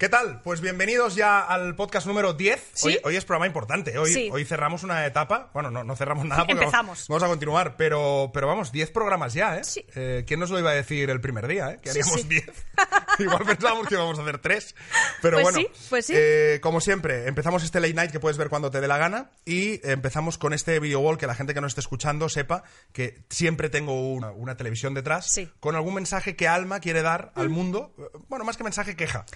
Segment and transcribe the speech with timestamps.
[0.00, 0.40] ¿Qué tal?
[0.40, 2.70] Pues bienvenidos ya al podcast número 10.
[2.72, 2.88] ¿Sí?
[2.88, 3.98] Hoy, hoy es programa importante.
[3.98, 4.30] Hoy, Sí.
[4.32, 5.50] hoy cerramos una etapa.
[5.52, 7.00] Bueno, no, no cerramos nada porque Empezamos.
[7.00, 7.76] Vamos, vamos a continuar.
[7.76, 9.64] Pero, pero vamos, 10 programas ya, ¿eh?
[9.64, 9.84] Sí.
[9.94, 11.80] Eh, ¿Quién nos lo iba a decir el primer día, eh?
[11.82, 12.28] Que haríamos sí.
[12.28, 12.46] 10.
[13.18, 14.74] Igual pensábamos que íbamos a hacer 3.
[15.20, 16.14] Pero Pues bueno, sí, pues sí.
[16.16, 19.32] eh, como siempre, empezamos este late night que puedes ver cuando te dé la gana.
[19.44, 22.62] Y empezamos con este video wall que la gente que nos esté escuchando sepa
[22.94, 25.26] que siempre tengo una, una televisión detrás.
[25.36, 25.58] Mm.
[25.60, 27.92] con algún mensaje que Alma quiere dar al mundo.
[27.98, 29.26] Eh, Bueno, más que mensaje, queja.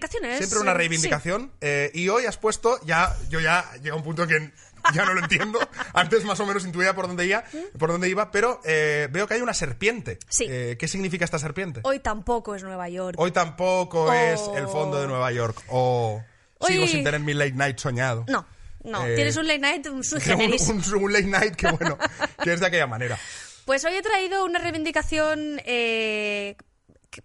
[0.00, 0.38] Reivindicaciones.
[0.38, 1.52] Siempre una reivindicación.
[1.60, 4.52] eh, y hoy has puesto, ya, yo ya llega un punto que
[4.94, 5.58] ya no lo entiendo.
[5.94, 7.44] Antes más o menos intuía por dónde iba,
[7.78, 10.18] por dónde iba pero eh, veo que hay una serpiente.
[10.28, 10.46] Sí.
[10.48, 11.80] Eh, ¿Qué significa esta serpiente?
[11.84, 13.16] Hoy tampoco es Nueva York.
[13.18, 14.12] Hoy tampoco Oh.
[14.12, 15.62] es el fondo de Nueva York.
[15.68, 16.22] O
[16.66, 18.24] sigo Hoy- sin tener mi late night soñado.
[18.28, 18.46] No,
[18.84, 19.06] no.
[19.06, 20.00] Eh, Tienes un late night un
[20.98, 21.98] un- un late night que bueno,
[22.42, 23.18] que es de aquella manera.
[23.66, 25.60] Pues hoy he traído una reivindicación.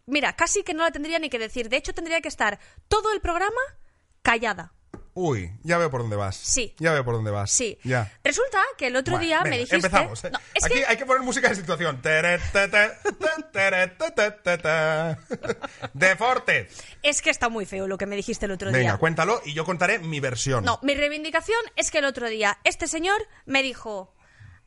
[0.05, 1.69] Mira, casi que no la tendría ni que decir.
[1.69, 3.61] De hecho, tendría que estar todo el programa
[4.22, 4.73] callada.
[5.17, 6.36] Uy, ya veo por dónde vas.
[6.36, 6.75] Sí.
[6.78, 7.50] Ya veo por dónde vas.
[7.50, 7.80] Sí.
[7.86, 8.11] Ya.
[8.22, 9.75] Resulta que el otro Bueno, día venga, me dijiste.
[9.78, 10.23] Empezamos.
[10.25, 10.30] ¿eh?
[10.31, 12.02] No, es Aquí que hay que poner música de situación.
[15.94, 16.67] De Forte.
[17.02, 18.97] es que está muy feo lo que me dijiste el otro Venga, día.
[18.97, 20.63] cuéntalo y yo contaré mi versión.
[20.66, 24.13] No, mi reivindicación es que el otro día este señor me dijo: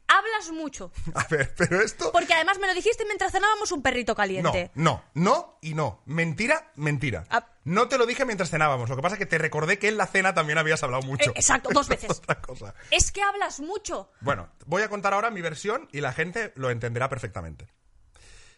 [0.09, 0.91] Hablas mucho.
[1.15, 2.11] A ver, pero esto.
[2.13, 4.71] Porque además me lo dijiste mientras cenábamos un perrito No, caliente.
[4.75, 6.03] no, no y no.
[6.07, 7.25] Mentira, mentira.
[7.31, 7.47] Ah.
[7.65, 8.89] No te lo dije mientras cenábamos.
[8.89, 11.31] Lo que pasa es que te recordé que en la cena también habías hablado mucho.
[11.31, 12.19] Eh, exacto, dos Eso es veces.
[12.19, 12.75] otra cosa.
[12.91, 14.11] Es que hablas mucho.
[14.21, 17.69] Bueno, voy a contar ahora mi versión y la gente lo entenderá perfectamente.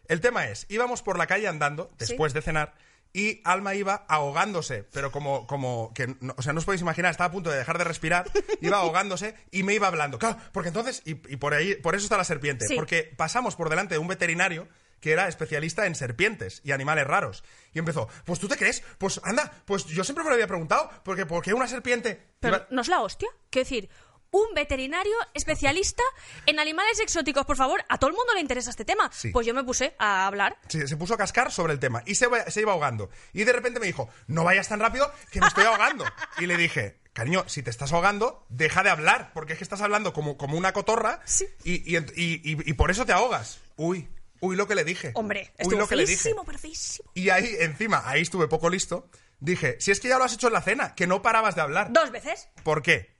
[0.06, 2.74] El tema es, íbamos por la calle andando, después de cenar,
[3.12, 7.10] y Alma iba ahogándose, pero como, como que, no- o sea, no os podéis imaginar,
[7.10, 10.18] estaba a punto de dejar de respirar, iba ahogándose y me iba hablando.
[10.18, 12.76] Claro, porque entonces, y, y por ahí, por eso está la serpiente, Sí.
[12.76, 14.68] porque pasamos por delante de un veterinario
[15.00, 17.42] que era especialista en serpientes y animales raros.
[17.72, 20.90] Y empezó, pues tú te crees, pues anda, pues yo siempre me lo había preguntado,
[21.04, 22.20] porque ¿por qué una serpiente?
[22.38, 23.28] Pero Iba- no es la hostia.
[23.48, 23.88] Quiero decir,
[24.32, 26.02] un veterinario especialista
[26.46, 29.10] en animales exóticos, por favor, a todo el mundo le interesa este tema.
[29.12, 29.30] Sí.
[29.30, 30.56] Pues yo me puse a hablar.
[30.68, 32.26] Sí, se puso a cascar sobre el tema y se,
[32.60, 33.10] iba ahogando.
[33.32, 36.04] Y de repente me dijo, no vayas tan rápido que me estoy ahogando.
[36.38, 39.80] y le dije, cariño, si te estás ahogando, deja de hablar, porque es que estás
[39.80, 41.46] hablando como, como una cotorra Sí.
[41.64, 43.58] y, y, y- y- por eso te ahogas.
[43.76, 44.08] Uy,
[44.40, 45.10] uy lo que le dije.
[45.14, 46.30] Hombre, uy lo que le dije.
[46.46, 47.10] pero.
[47.14, 49.08] Y ahí, encima, ahí estuve poco listo,
[49.40, 51.62] dije, si es que ya lo has hecho en la cena, que no parabas de
[51.62, 51.92] hablar.
[51.92, 52.48] Dos veces.
[52.62, 53.18] ¿Por qué?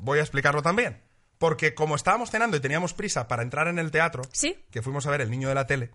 [0.00, 1.02] Voy a explicarlo también.
[1.38, 4.50] Porque como estábamos cenando y teníamos prisa para entrar en el teatro, Sí.
[4.58, 4.70] Hmm.
[4.70, 5.90] que fuimos a ver El Niño de la Tele,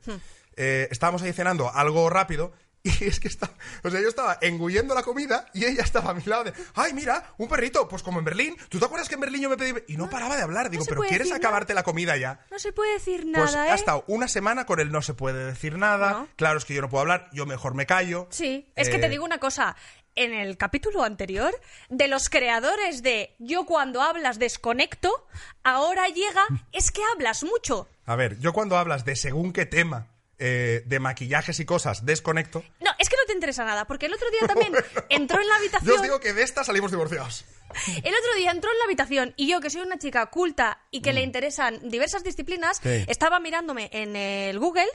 [0.56, 2.52] eh, estábamos ahí cenando algo rápido
[2.82, 3.50] y es que está,
[3.84, 6.94] o sea, yo estaba engullendo la comida y ella estaba a mi lado de, ay,
[6.94, 8.56] mira, un perrito, pues como en Berlín.
[8.70, 9.74] ¿Tú te acuerdas que en Berlín yo me pedí?
[9.88, 10.70] Y no paraba de hablar.
[10.72, 12.40] Digo, pero ¿quieres acabarte la comida ya?
[12.52, 13.60] No se puede decir nada, Pues ¿eh?
[13.72, 16.12] ha estado una semana con el no se puede decir nada.
[16.12, 16.28] No.
[16.36, 18.28] Claro, es que yo no puedo hablar, yo mejor me callo.
[18.32, 19.76] Sí, es que Eh, te digo una cosa.
[20.18, 21.54] En el capítulo anterior,
[21.90, 25.28] de los creadores de Yo cuando hablas desconecto,
[25.64, 27.90] ahora llega, es que hablas mucho.
[28.06, 30.08] A ver, yo cuando hablas de según qué tema,
[30.40, 32.64] eh, de maquillajes y cosas, desconecto.
[32.80, 34.74] No, es que no te interesa nada, porque el otro día también
[35.10, 35.96] entró en la Yo habitación.
[35.98, 37.44] os digo que de esta salimos divorciados.
[37.88, 41.02] El otro día entró en la habitación y yo, que soy una chica culta y
[41.02, 41.24] que le Mm.
[41.26, 43.04] interesan diversas disciplinas, Sí.
[43.08, 44.88] estaba mirándome en el Google,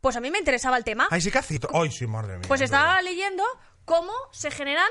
[0.00, 1.08] pues a mí me interesaba el tema.
[1.10, 1.68] Ay, sí que cito.
[1.72, 2.44] Ay, sí, madre mía.
[2.46, 3.42] Pues es estaba leyendo
[3.88, 4.88] cómo se generan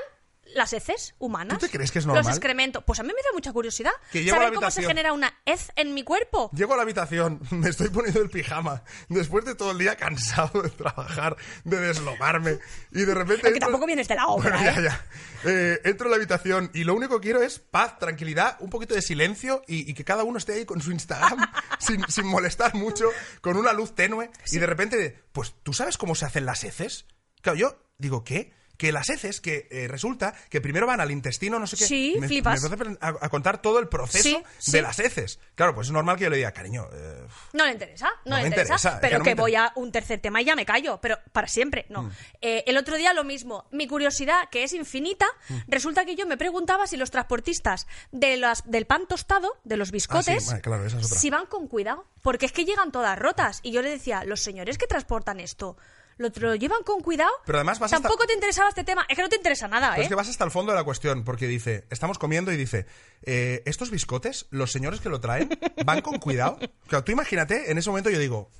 [0.54, 1.58] las heces humanas.
[1.58, 2.24] ¿Tú te crees que es normal?
[2.24, 2.82] Los excrementos.
[2.86, 5.12] Pues a mí me da mucha curiosidad Que llego a la saber cómo se genera
[5.12, 6.50] una hez en mi cuerpo.
[6.54, 10.62] Llego a la habitación, me estoy poniendo el pijama, después de todo el día cansado
[10.62, 12.58] de trabajar, de deslomarme,
[12.92, 13.42] y de repente...
[13.42, 14.84] Que entro- tampoco vienes de la obra, Bueno, ya, ¿eh?
[14.84, 15.06] ya.
[15.44, 18.94] Eh, entro en la habitación y lo único que quiero es paz, tranquilidad, un poquito
[18.94, 21.46] de silencio y, y que cada uno esté ahí con su Instagram
[21.78, 23.10] sin, sin molestar mucho,
[23.42, 27.04] con una luz tenue, y de repente, pues, ¿tú sabes cómo se hacen las heces?
[27.42, 28.56] Claro, yo digo, ¿qué?
[28.78, 31.84] Que las heces, que eh, resulta que primero van al intestino, no sé qué.
[31.84, 32.62] Sí, me, flipas.
[32.62, 35.38] me a, a contar todo el proceso Sí, de las heces.
[35.54, 38.36] Claro, pues es normal que yo le diga, cariño, eh, No le interesa, no, No
[38.38, 38.74] le interesa.
[38.74, 41.00] interesa, es que pero no que voy a un tercer tema y ya me callo,
[41.02, 42.04] pero para siempre, no.
[42.04, 42.10] Mm.
[42.40, 43.66] Eh, el otro día lo mismo.
[43.72, 45.56] Mi curiosidad, que es infinita, Mm.
[45.66, 49.90] resulta que yo me preguntaba si los transportistas de las, del pan tostado, de los
[49.90, 51.18] biscotes, Ah, sí, vale, claro, esa es otra.
[51.18, 53.58] si van con cuidado, porque es que llegan todas rotas.
[53.64, 55.76] Y yo le decía, los señores que transportan esto.
[56.18, 57.30] Lo, lo llevan con cuidado.
[57.46, 59.06] Pero además vas hasta- Tampoco te interesaba este tema.
[59.08, 60.04] Es que no te interesa nada, Pero ¿eh?
[60.04, 62.86] es que vas hasta el fondo de la cuestión, porque dice, estamos comiendo y dice,
[63.22, 65.48] eh, estos biscotes, los señores que lo traen,
[65.86, 66.58] van con cuidado.
[66.88, 68.50] Claro, tú imagínate, en ese momento yo digo,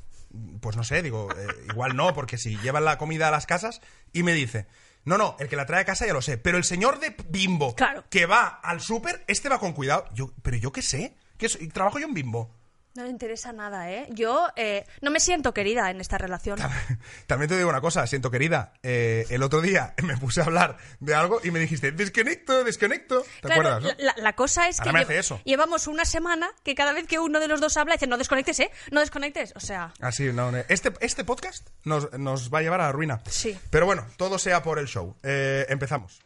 [0.61, 3.81] pues no sé, digo, eh, igual no, porque si llevan la comida a las casas
[4.13, 4.67] y me dice,
[5.05, 7.17] no, no, el que la trae a casa ya lo sé, pero el señor de
[7.29, 8.05] Bimbo Claro.
[8.11, 10.05] que va al súper, este va con cuidado.
[10.15, 12.55] Yo, pero yo qué sé, que trabajo yo en Bimbo.
[12.99, 14.09] No le interesa nada, ¿eh?
[14.11, 16.59] Yo eh, no me siento querida en esta relación.
[17.29, 18.73] También te digo una cosa, siento querida.
[18.83, 23.23] eh, el otro día me puse a hablar de algo y me dijiste, desconecto, desconecto.
[23.41, 24.05] ¿Te Claro, acuerdas, no?
[24.05, 25.41] la, la cosa es Ahora que me lle- hace eso.
[25.45, 28.59] llevamos una semana que cada vez que uno de los dos habla dice no desconectes,
[28.59, 28.71] ¿eh?
[28.91, 29.53] No desconectes.
[29.55, 30.59] O sea, Así, no, no.
[30.69, 33.21] Este, este podcast nos, nos va a llevar a la ruina.
[33.31, 33.56] Sí.
[33.71, 35.17] Pero bueno, todo sea por el show.
[35.23, 36.21] Eh, empezamos.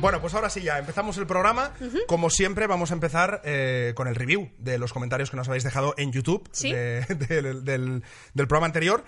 [0.00, 1.72] Bueno, pues ahora sí ya, empezamos el programa.
[2.06, 5.64] Como siempre, vamos a empezar eh, con el review de los comentarios que nos habéis
[5.64, 6.72] dejado en YouTube Sí.
[6.72, 8.02] de- del, del-
[8.34, 9.04] del programa anterior.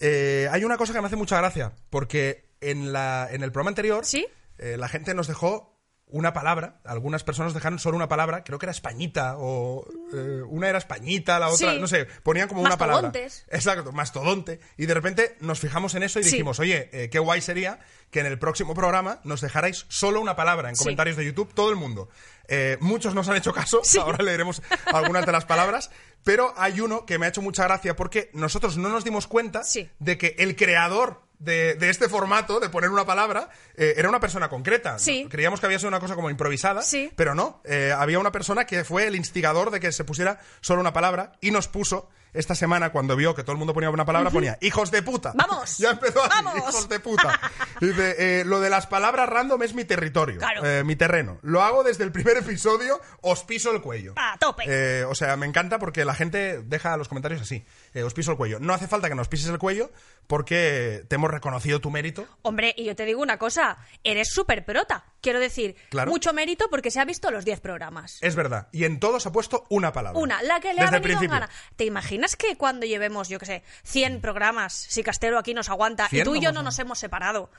[0.00, 3.70] Eh, hay una cosa que me hace mucha gracia, porque en, la, en el programa
[3.70, 4.26] anterior ¿Sí?
[4.58, 5.71] eh, la gente nos dejó
[6.12, 10.68] una palabra, algunas personas dejaron solo una palabra, creo que era españita, o eh, una
[10.68, 11.78] era españita, la otra, Sí.
[11.80, 13.08] no sé, ponían como una palabra.
[13.08, 13.44] Mastodontes.
[13.50, 14.60] Exacto, mastodonte.
[14.76, 16.30] Y de repente nos fijamos en eso y Sí.
[16.32, 17.80] dijimos, oye, eh, qué guay sería
[18.10, 20.84] que en el próximo programa nos dejarais solo una palabra en Sí.
[20.84, 22.08] comentarios de YouTube, todo el mundo.
[22.48, 25.90] Eh, muchos nos han hecho caso, ahora leeremos algunas de las palabras,
[26.24, 29.64] pero hay uno que me ha hecho mucha gracia porque nosotros no nos dimos cuenta
[29.64, 29.88] Sí.
[29.98, 34.20] de que el creador de, de este formato, de poner una palabra, eh, era una
[34.20, 34.98] persona concreta.
[34.98, 35.26] Sí.
[35.30, 37.12] Creíamos que había sido una cosa como improvisada, Sí.
[37.16, 37.60] pero no.
[37.64, 41.32] Eh, había una persona que fue el instigador de que se pusiera solo una palabra
[41.40, 44.56] y nos puso esta semana, cuando vio que todo el mundo ponía una palabra, ponía
[44.62, 45.32] hijos de puta.
[45.34, 45.76] ¡Vamos!
[45.78, 46.56] Ya empezó así, ¡Vamos!
[46.56, 47.38] hijos de puta.
[47.80, 50.64] Dice, eh, lo de las palabras random es mi territorio, Claro.
[50.64, 51.38] eh, mi terreno.
[51.42, 54.14] Lo hago desde el primer episodio, os piso el cuello.
[54.16, 54.64] a tope.
[54.66, 57.66] Eh, o sea, me encanta porque la gente deja los comentarios así.
[57.94, 58.58] Eh, os piso el cuello.
[58.60, 59.90] No hace falta que nos pises el cuello
[60.26, 62.26] porque te hemos reconocido tu mérito.
[62.42, 65.04] Hombre, y yo te digo una cosa, eres súper prota.
[65.20, 66.10] Quiero decir, Claro.
[66.10, 68.18] mucho mérito porque se ha visto los 10 programas.
[68.22, 68.68] Es verdad.
[68.72, 70.18] Y en todos ha puesto una palabra.
[70.20, 71.48] Una, la que le Desde ha venido gana.
[71.76, 76.06] ¿Te imaginas que cuando llevemos, yo qué sé, 100 programas, si Castelo aquí nos aguanta
[76.06, 76.64] y 100 tú y yo no Hmm.
[76.64, 77.50] nos hemos separado,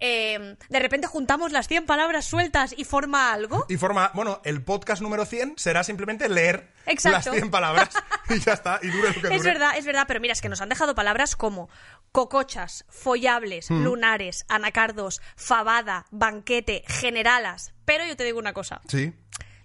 [0.00, 3.66] eh, de repente juntamos las 100 palabras sueltas y forma algo?
[3.68, 7.30] Y forma, bueno, el podcast número 100 será simplemente leer Exacto.
[7.30, 7.90] las 100 palabras
[8.30, 9.36] y ya está, y dure lo que dure.
[9.36, 11.68] Es verdad, es verdad, pero mira, es que nos han dejado palabras como
[12.12, 13.84] cocochas, follables, Hmm.
[13.84, 17.74] lunares, anacardos, fabada, banquete, generalas.
[17.84, 18.80] Pero yo te digo una cosa.
[18.88, 19.12] Sí.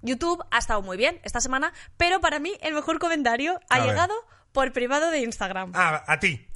[0.01, 3.79] YouTube ha estado muy bien esta semana, pero para mí el mejor comentario ha A
[3.79, 3.89] ver.
[3.89, 4.13] llegado
[4.51, 5.71] por privado de Instagram.
[5.75, 6.47] Ah, a ti.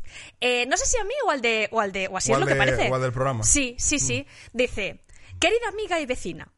[0.41, 2.35] Eh, no sé si a mí o al de o al de o así O
[2.35, 2.89] es lo que parece.
[2.89, 3.39] o al del programa.
[3.39, 3.43] Mm.
[3.43, 4.27] Sí, sí, sí.
[4.53, 5.03] Dice,
[5.39, 6.51] querida amiga y vecina,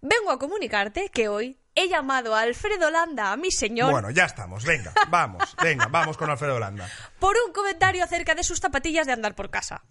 [0.00, 4.24] vengo a comunicarte que hoy he llamado a Alfredo Landa, a mi señor, Bueno, ya
[4.24, 4.64] estamos.
[4.64, 6.88] Venga, vamos, venga, vamos con Alfredo Holanda.
[7.18, 9.82] por un comentario acerca de sus zapatillas de andar por casa.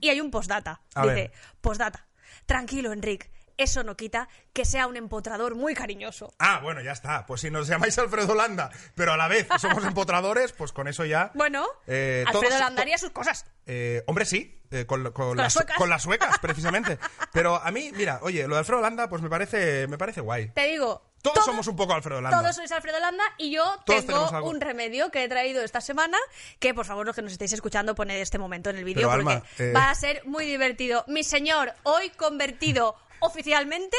[0.00, 0.80] Y hay un postdata.
[0.94, 1.32] A Dice, ver.
[1.60, 2.06] postdata.
[2.46, 3.30] Tranquilo, Enric.
[3.56, 6.32] Eso no quita que sea un empotrador muy cariñoso.
[6.38, 7.26] Ah, bueno, ya está.
[7.26, 11.04] Pues si nos llamáis Alfredo Holanda, pero a la vez somos empotradores, pues con eso
[11.04, 11.30] ya.
[11.34, 13.44] Bueno, Eh, Alfredo todos- Landa haría sus cosas.
[13.66, 15.76] Eh, hombre, sí, eh, con, con las suecas.
[15.76, 16.98] con las suecas, precisamente.
[17.34, 20.48] Pero a mí, mira, oye, lo de Alfredo Holanda, pues me parece, me parece guay.
[20.54, 21.09] Te digo.
[21.22, 22.40] Todos todo- somos un poco Alfredo Holanda.
[22.40, 26.16] Todos sois Alfredo Landa y yo Todos tengo un remedio que he traído esta semana
[26.58, 29.18] que por favor los que nos estéis escuchando poned este momento en el vídeo porque
[29.20, 31.04] Alma, eh, va a ser muy divertido.
[31.08, 33.96] Mi señor, hoy convertido oficialmente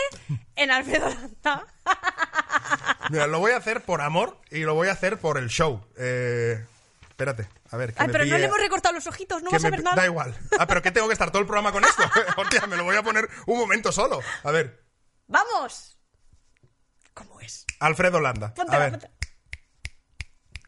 [0.55, 1.67] en Alfredo Landa.
[3.09, 5.85] Mira, lo voy a hacer por amor y lo voy a hacer por el show.
[5.97, 6.63] Eh,
[7.09, 7.93] espérate, a ver.
[7.93, 9.83] que Ay, me pero no le hemos recortado los ojitos, no que vas a ver
[9.83, 9.95] nada.
[9.95, 10.35] Da igual.
[10.57, 12.03] Ah, pero que tengo que estar todo el programa con esto.
[12.37, 14.21] Hostia, me lo voy a poner un momento solo.
[14.43, 14.81] A ver,
[15.27, 15.97] ¡Vamos!
[17.13, 17.65] ¿Cómo es?
[17.79, 18.53] Alfredo Holanda.
[18.53, 19.11] Ponte A la- ver, ponte-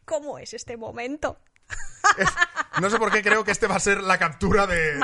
[0.05, 1.39] ¿Cómo es este momento?
[2.17, 2.29] es-
[2.81, 4.97] no sé por qué creo que este va a ser la captura de,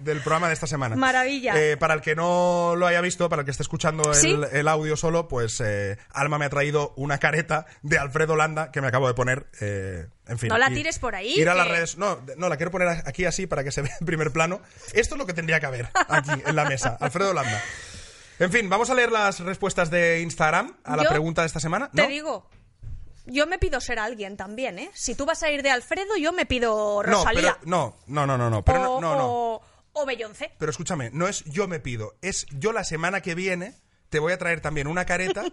[0.00, 0.96] del programa de esta semana.
[0.96, 1.54] Maravilla.
[1.56, 4.36] Eh, para el que no lo haya visto, para el que esté escuchando el, ¿Sí?
[4.50, 8.80] el audio solo, pues eh, Alma me ha traído una careta de Alfredo Landa que
[8.80, 9.46] me acabo de poner.
[9.60, 10.48] eh, en fin.
[10.48, 11.96] No la ir- tires por ahí, Ir a las redes.
[11.96, 14.60] No, no, la quiero poner aquí así para que se vea en primer plano.
[14.92, 16.96] Esto es lo que tendría que haber aquí en la mesa.
[17.00, 17.62] Alfredo Landa.
[18.38, 21.60] En fin, vamos a leer las respuestas de Instagram a la Yo pregunta de esta
[21.60, 21.90] semana.
[21.90, 22.08] Te ¿No?
[22.08, 22.48] digo,
[23.26, 24.90] yo me pido ser alguien también, ¿eh?
[24.94, 27.56] Si tú vas a ir de Alfredo, yo me pido no, Rosalía.
[27.60, 29.26] pero, no, no, no, no, no, pero no, o, no, no.
[29.28, 29.62] o-
[29.94, 30.52] o Beyoncé.
[30.58, 33.74] Pero escúchame, no es yo me pido, es yo la semana que viene
[34.08, 35.44] te voy a traer también una careta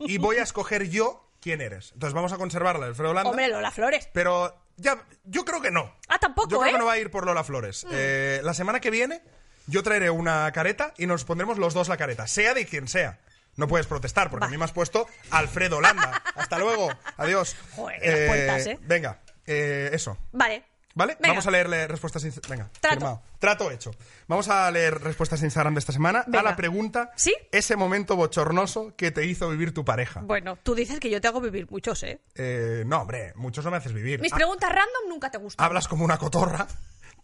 [0.00, 1.92] y voy a escoger yo quién eres.
[1.94, 3.30] Entonces vamos a conservarla, Alfredo Landa.
[3.30, 4.08] Hombre, Lola Flores.
[4.12, 5.94] Pero ya, yo creo que no.
[6.08, 6.72] Ah, tampoco, Yo creo ¿eh?
[6.72, 7.86] que no va a ir por Lola Flores.
[7.90, 9.22] Eh, la semana que viene
[9.66, 13.18] yo traeré una careta y nos pondremos los dos la careta, sea de quien sea.
[13.56, 16.22] No puedes protestar, porque a mí me has puesto Alfredo Landa.
[16.34, 16.90] Hasta luego.
[17.16, 17.56] Adiós.
[17.74, 18.78] Joder, puertas, ¿eh?
[18.82, 20.18] Venga, eh, eso.
[20.32, 20.62] Vale.
[20.94, 21.14] ¿Vale?
[21.20, 21.28] Venga.
[21.32, 22.22] Vamos a leerle respuestas.
[22.48, 22.96] Venga, Trato.
[22.96, 23.22] firmado.
[23.38, 23.90] Trato hecho.
[24.28, 26.42] Vamos a leer respuestas de Instagram de esta semana a Venga.
[26.42, 27.34] la pregunta: ¿Sí?
[27.52, 30.20] Ese momento bochornoso que te hizo vivir tu pareja.
[30.22, 32.20] Bueno, tú dices que yo te hago vivir muchos, ¿eh?
[32.34, 34.20] Eh, no, hombre, muchos no me haces vivir.
[34.20, 35.64] Mis Ah, preguntas random nunca te gustan.
[35.66, 36.66] hablas como una cotorra,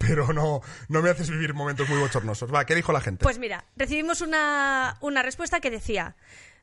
[0.07, 2.53] pero no, no me haces vivir momentos muy bochornosos.
[2.53, 3.23] Va, ¿qué dijo la gente?
[3.23, 6.17] Pues mira, recibimos una, una respuesta que decía: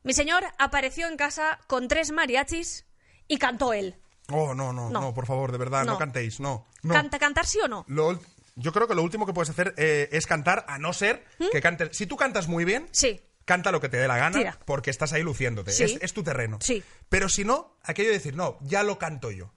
[0.04, 2.86] Mi señor apareció en casa con tres mariachis
[3.28, 3.96] y cantó él.
[4.32, 5.14] oh, no, no, no, no.
[5.14, 5.98] por favor, de verdad, no, No.
[5.98, 6.66] cantéis, no.
[6.84, 6.94] no.
[6.94, 7.86] ¿Canta, ¿Cantar sí o no?
[7.88, 8.20] Lo
[8.56, 11.62] yo creo que lo último que puedes hacer eh, es cantar, a no ser que
[11.62, 11.96] cantes.
[11.96, 12.88] Si tú cantas muy bien, ¿Mm?
[12.92, 13.22] Sí.
[13.46, 14.60] canta lo que te dé la gana, Tira.
[14.66, 15.72] porque estás ahí luciéndote.
[15.72, 15.84] Sí.
[15.84, 16.58] Es, es tu terreno.
[16.60, 16.84] Sí.
[17.08, 19.54] Pero si no, aquello de decir, no, ya lo canto yo.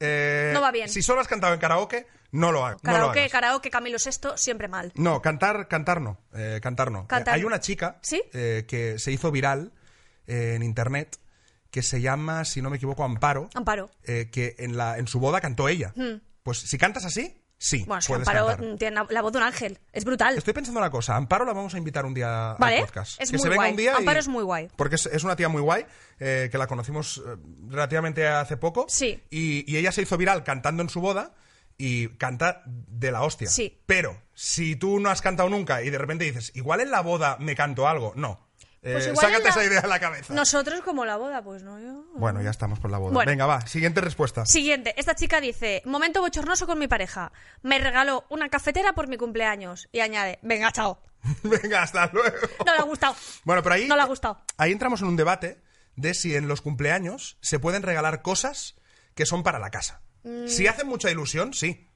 [0.00, 0.88] Eh, No va bien.
[0.88, 2.82] Si solo has cantado en karaoke, no lo hagas.
[2.82, 4.92] no lo Karaoke, karaoke, Camilo Sexto, siempre mal.
[4.96, 6.18] No, cantar, cantar no.
[6.34, 7.06] Eh, cantar no.
[7.06, 8.22] Cantar Eh, hay una chica ¿Sí?
[8.32, 9.72] eh, que se hizo viral
[10.26, 11.18] en internet
[11.70, 13.50] que se llama, si no me equivoco, Amparo.
[13.54, 13.90] Amparo.
[14.04, 15.92] que en, la, en su boda cantó ella.
[16.44, 17.84] Pues si cantas así, sí.
[17.86, 18.76] Bueno, puedes Amparo cantar.
[18.78, 19.78] tiene la- voz de un ángel.
[19.92, 20.36] Es brutal.
[20.36, 21.16] Estoy pensando una cosa.
[21.16, 23.20] Amparo la vamos a invitar un día Vale, al podcast.
[23.20, 23.70] es que muy se venga guay.
[23.70, 23.92] un día.
[23.92, 24.68] y- Amparo es muy guay.
[24.76, 25.86] Porque es, es una tía muy guay,
[26.18, 27.36] eh, que la conocimos eh,
[27.68, 28.86] relativamente hace poco.
[28.88, 29.22] Sí.
[29.30, 31.34] Y, y ella se hizo viral cantando en su boda
[31.76, 33.48] y canta de la hostia.
[33.48, 33.80] Sí.
[33.86, 37.36] Pero si tú no has cantado nunca y de repente dices, igual en la boda
[37.40, 38.43] me canto algo, no.
[38.86, 40.34] Eh, Pues igual sácate la- esa idea de la cabeza.
[40.34, 42.04] Nosotros como la boda, pues no, yo...
[42.16, 43.14] Bueno, ya estamos con la boda.
[43.14, 43.30] Bueno.
[43.30, 43.66] Venga, va.
[43.66, 44.44] Siguiente respuesta.
[44.44, 47.32] Siguiente, esta chica dice, momento bochornoso con mi pareja.
[47.62, 49.88] Me regaló una cafetera por mi cumpleaños.
[49.90, 51.00] Y añade, venga, chao.
[51.42, 52.36] Venga, hasta luego.
[52.66, 53.16] No le ha gustado.
[53.44, 53.88] Bueno, pero ahí.
[53.88, 54.42] No le ha gustado.
[54.58, 55.62] Ahí entramos en un debate
[55.96, 58.74] de si en los cumpleaños se pueden regalar cosas
[59.14, 60.02] que son para la casa.
[60.24, 60.46] Mm.
[60.48, 61.90] Si hacen mucha ilusión, sí.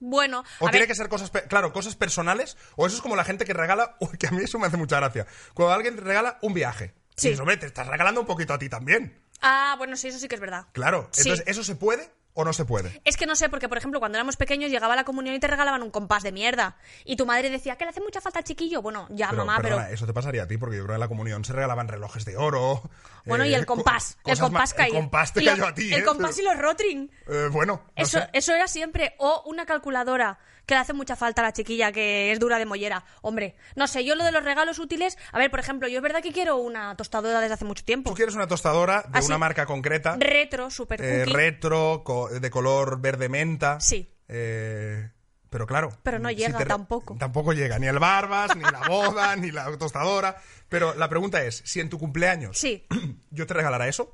[0.00, 3.16] Bueno, O a tiene ver, que ser cosas, claro, cosas personales, o eso es como
[3.16, 5.26] la gente que regala, uy, que a mí eso me hace mucha gracia.
[5.54, 6.94] Cuando alguien te regala un viaje.
[7.16, 7.28] Sí.
[7.28, 9.20] Y dices, hombre, te estás regalando un poquito a ti también.
[9.40, 10.66] Ah, bueno, sí, eso sí que es verdad.
[10.72, 11.08] Claro.
[11.12, 11.22] Sí.
[11.22, 13.00] Entonces, ¿eso se puede o no se puede?
[13.04, 15.40] Es que no sé, porque por ejemplo, cuando éramos pequeños llegaba a la comunión y
[15.40, 16.76] te regalaban un compás de mierda.
[17.04, 18.82] Y tu madre decía, que le hace mucha falta al chiquillo.
[18.82, 19.94] Bueno, ya, Pero, mamá, perdona, pero.
[19.94, 22.24] eso te pasaría a ti, porque yo creo que en la comunión se regalaban relojes
[22.24, 22.82] de oro.
[23.24, 24.18] Bueno, y eh, el compás.
[24.22, 24.88] co- El compás caía.
[24.88, 26.04] El compás te Y cayó a ti, El ¿eh?
[26.04, 27.10] compás y los Rotring.
[27.28, 28.28] Eh, bueno, no Eso, sé.
[28.32, 29.14] eso era siempre.
[29.18, 32.66] O una calculadora que le hace mucha falta a la chiquilla que es dura de
[32.66, 33.04] mollera.
[33.22, 35.18] Hombre, no sé, yo lo de los regalos útiles.
[35.32, 38.10] A ver, por ejemplo, yo es verdad que quiero una tostadora desde hace mucho tiempo.
[38.10, 42.50] Tú quieres una tostadora de Así, una marca concreta, Retro, super eh, retro, co- de
[42.50, 43.78] color verde menta.
[43.80, 44.10] Sí.
[44.28, 45.10] Eh,
[45.50, 45.90] pero claro.
[46.02, 47.16] Pero no si llega te tampoco.
[47.18, 50.36] Tampoco llega, ni el barbas, ni la boda, ni la tostadora.
[50.68, 52.86] Pero la pregunta es, si en tu cumpleaños Sí.
[53.30, 54.12] yo te regalara eso,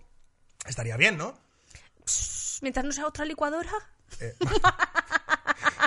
[0.67, 1.39] estaría bien, ¿no?
[2.61, 3.71] Mientras no sea otra licuadora.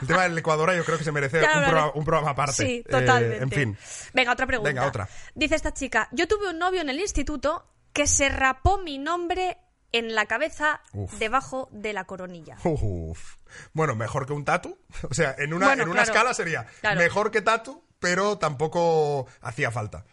[0.03, 2.53] El tema del licuadora yo creo que se merece un, programa, un programa aparte.
[2.53, 3.43] Sí, Eh, totalmente.
[3.43, 3.77] en fin.
[4.13, 4.69] Venga, otra pregunta.
[4.69, 5.07] Venga, otra.
[5.35, 9.57] Dice esta chica, yo tuve un novio en el instituto que se rapó mi nombre
[9.91, 11.13] en la cabeza Uf.
[11.19, 12.57] debajo de la coronilla.
[12.63, 13.35] Uf.
[13.73, 14.77] Bueno, mejor que un tatu.
[15.09, 16.11] O sea, en una, Bueno, en una claro.
[16.19, 16.99] escala sería Claro.
[16.99, 20.05] mejor que tatu, pero tampoco hacía falta.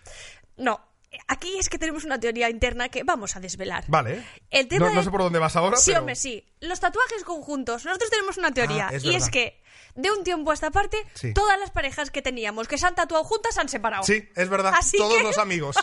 [0.58, 0.80] No,
[1.28, 3.84] aquí es que tenemos una teoría interna que vamos a desvelar.
[3.88, 4.24] Vale.
[4.50, 6.00] El tema no, no de- sé por dónde vas ahora, Sí, pero...
[6.00, 6.46] hombre, sí.
[6.60, 7.84] Los tatuajes conjuntos.
[7.84, 8.88] Nosotros tenemos una teoría.
[8.90, 9.60] Ah, es y es que,
[9.94, 11.32] de un tiempo a esta parte, Sí.
[11.34, 14.02] todas las parejas que teníamos que se han tatuado juntas se han separado.
[14.04, 14.72] Sí, es verdad.
[14.76, 15.76] Así Todos que- los amigos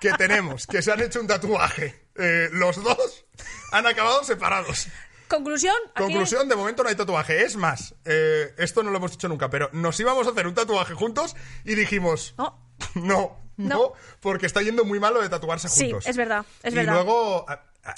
[0.00, 3.24] que tenemos que se han hecho un tatuaje, eh, los dos
[3.72, 4.88] han acabado separados.
[5.28, 5.74] Conclusión.
[5.96, 7.42] Conclusión, de momento no hay tatuaje.
[7.44, 10.54] Es más, eh, esto no lo hemos dicho nunca, pero nos íbamos a hacer un
[10.54, 12.60] tatuaje juntos y dijimos, No.
[12.94, 13.92] no, no, No.
[14.20, 16.06] porque está yendo muy mal lo de tatuarse Sí, juntos.
[16.06, 16.94] es verdad, es y verdad.
[16.94, 17.46] luego...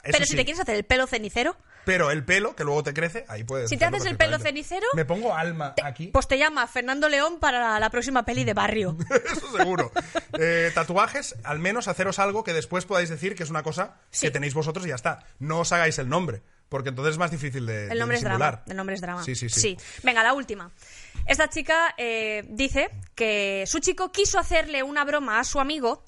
[0.02, 2.92] Pero si sí, te quieres hacer el pelo cenicero, Pero el pelo, que luego te
[2.92, 6.08] crece, ahí puedes Si te haces el pelo cenicero, Me pongo alma te- aquí.
[6.08, 8.96] pues te llama Fernando León para la, la próxima peli de barrio.
[9.32, 9.92] Eso seguro.
[10.40, 14.26] Eh, tatuajes, al menos haceros algo que después podáis decir que es una cosa Sí.
[14.26, 15.20] que tenéis vosotros y ya está.
[15.38, 18.24] No os hagáis el nombre, porque entonces es más difícil de El nombre de es
[18.24, 18.62] drama.
[18.66, 19.22] El nombre es drama.
[19.22, 19.76] Sí, sí, sí.
[20.02, 20.72] Venga, la última.
[21.26, 26.04] Esta chica eh, dice que su chico quiso hacerle una broma a su amigo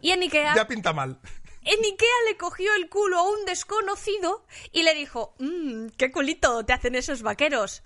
[0.00, 1.20] y en Ikea, Ya pinta mal.
[1.62, 6.64] en Ikea le cogió el culo a un desconocido y le dijo, mmm, qué culito
[6.64, 7.82] te hacen esos vaqueros.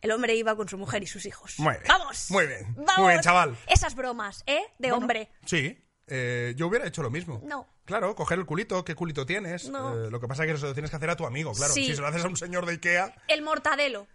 [0.00, 1.58] El hombre iba con su mujer y sus hijos.
[1.58, 1.82] Muy bien.
[1.88, 2.30] ¡Vamos!
[2.30, 2.72] Muy bien.
[2.76, 2.98] ¡Vamos!
[2.98, 3.56] Muy bien, chaval.
[3.66, 4.60] Esas bromas, ¿eh?
[4.78, 5.32] De Bueno, hombre.
[5.44, 5.76] Sí.
[6.06, 7.42] eh, yo hubiera hecho lo mismo.
[7.44, 7.66] No.
[7.84, 9.68] Claro, coger el culito, qué culito tienes.
[9.68, 10.06] No.
[10.06, 11.72] Eh, lo que pasa es que eso lo tienes que hacer a tu amigo, claro.
[11.74, 11.86] Sí.
[11.86, 14.06] Si se lo haces a un señor de Ikea, El mortadelo.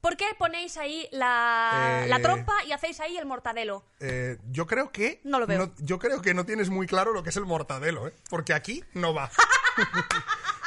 [0.00, 3.84] ¿Por qué ponéis ahí la, Eh, la trompa y hacéis ahí el mortadelo?
[4.00, 5.20] eh, yo creo que.
[5.24, 5.72] No lo veo.
[5.78, 8.14] yo creo que no tienes muy claro lo que es el mortadelo, ¿eh?
[8.30, 9.30] Porque aquí no va.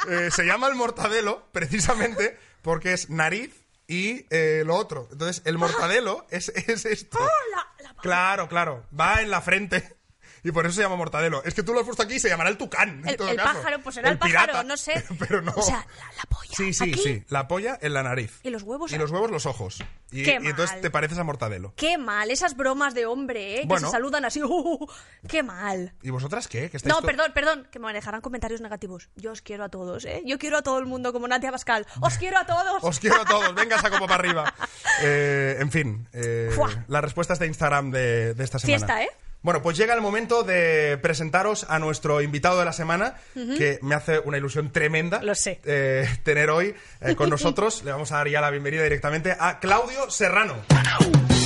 [0.08, 3.54] Eh, se llama el mortadelo precisamente porque es nariz
[3.86, 5.06] y eh, lo otro.
[5.12, 7.18] Entonces, el mortadelo es, es esto.
[7.20, 8.84] ¡Ah, la- la- Claro, claro.
[8.98, 9.96] Va en la frente.
[10.44, 11.42] Y por eso se llama Mortadelo.
[11.44, 13.00] Es que tú lo has puesto aquí y se llamará el tucán.
[13.00, 13.54] en El, todo el caso.
[13.54, 14.46] pájaro, pues será el, pirata.
[14.52, 15.04] pájaro, no sé.
[15.18, 15.52] Pero no.
[15.56, 16.52] O sea, la, la polla.
[16.56, 17.00] Sí, sí, aquí.
[17.02, 17.24] sí.
[17.28, 18.40] La polla en la nariz.
[18.42, 19.82] Y los huevos Y los huevos los ojos.
[20.10, 21.72] Y, Qué y entonces te pareces a Mortadelo.
[21.76, 23.64] Qué mal, esas bromas de hombre, ¿eh?
[23.66, 23.82] Bueno.
[23.82, 24.42] Que se saludan así.
[24.44, 24.86] ¡uh!
[25.28, 25.94] qué mal.
[26.02, 26.68] ¿Y vosotras qué?
[26.70, 29.08] ¿Que estáis No, perdón, perdón, que me dejarán comentarios negativos.
[29.16, 30.22] Yo os quiero a todos, ¿eh?
[30.26, 31.86] Yo quiero a todo el mundo como Natia Pascal.
[32.00, 32.82] ¡Os quiero a todos!
[32.82, 34.54] Os quiero a todos, venga esa copa para arriba.
[35.02, 36.84] Eh, en fin, eh, Fua.
[36.88, 38.78] las respuestas de Instagram de, de esta semana.
[38.78, 39.08] Fiesta, ¿eh?
[39.42, 43.96] Bueno, pues llega el momento de presentaros a nuestro invitado de la semana, que me
[43.96, 45.60] hace una ilusión tremenda Lo sé.
[45.64, 47.82] eh, tener hoy eh, con nosotros.
[47.84, 50.54] Le vamos a dar ya la bienvenida directamente a Claudio Serrano.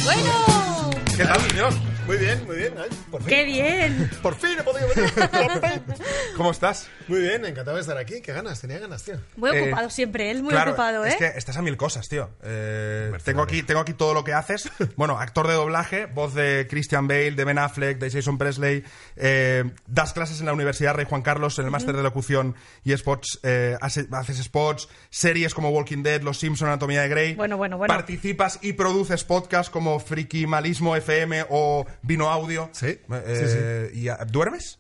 [0.04, 0.90] ¡Bueno!
[1.16, 1.72] ¿Qué tal, señor?
[2.06, 2.74] Muy bien, muy bien.
[2.78, 3.28] Ay, por fin.
[3.28, 4.10] ¡Qué bien!
[4.22, 5.12] Por fin he podido venir.
[6.36, 6.88] ¿Cómo estás?
[7.08, 8.20] Muy bien, encantado de estar aquí.
[8.20, 9.16] Qué ganas, tenía ganas, tío.
[9.36, 11.08] Muy Eh, ocupado siempre, él muy Claro, ocupado, ¿eh?
[11.10, 12.30] Es que estás a mil cosas, tío.
[12.42, 14.70] Eh, tengo, aquí, tengo aquí todo lo que haces.
[14.96, 18.82] Bueno, actor de doblaje, voz de Christian Bale, de Ben Affleck, de Jason Presley.
[19.16, 22.96] eh, das clases en la Universidad Rey Juan Carlos en el máster de locución y
[22.96, 23.40] spots.
[23.42, 27.34] eh, hace- haces spots, series como Walking Dead, Los Simpson, Anatomía de Grey.
[27.34, 27.92] Bueno, bueno, bueno.
[27.92, 32.70] Participas y produces podcasts como Friki Malismo FM o Vino Audio.
[32.72, 34.78] Sí, Eh, ¿Y duermes?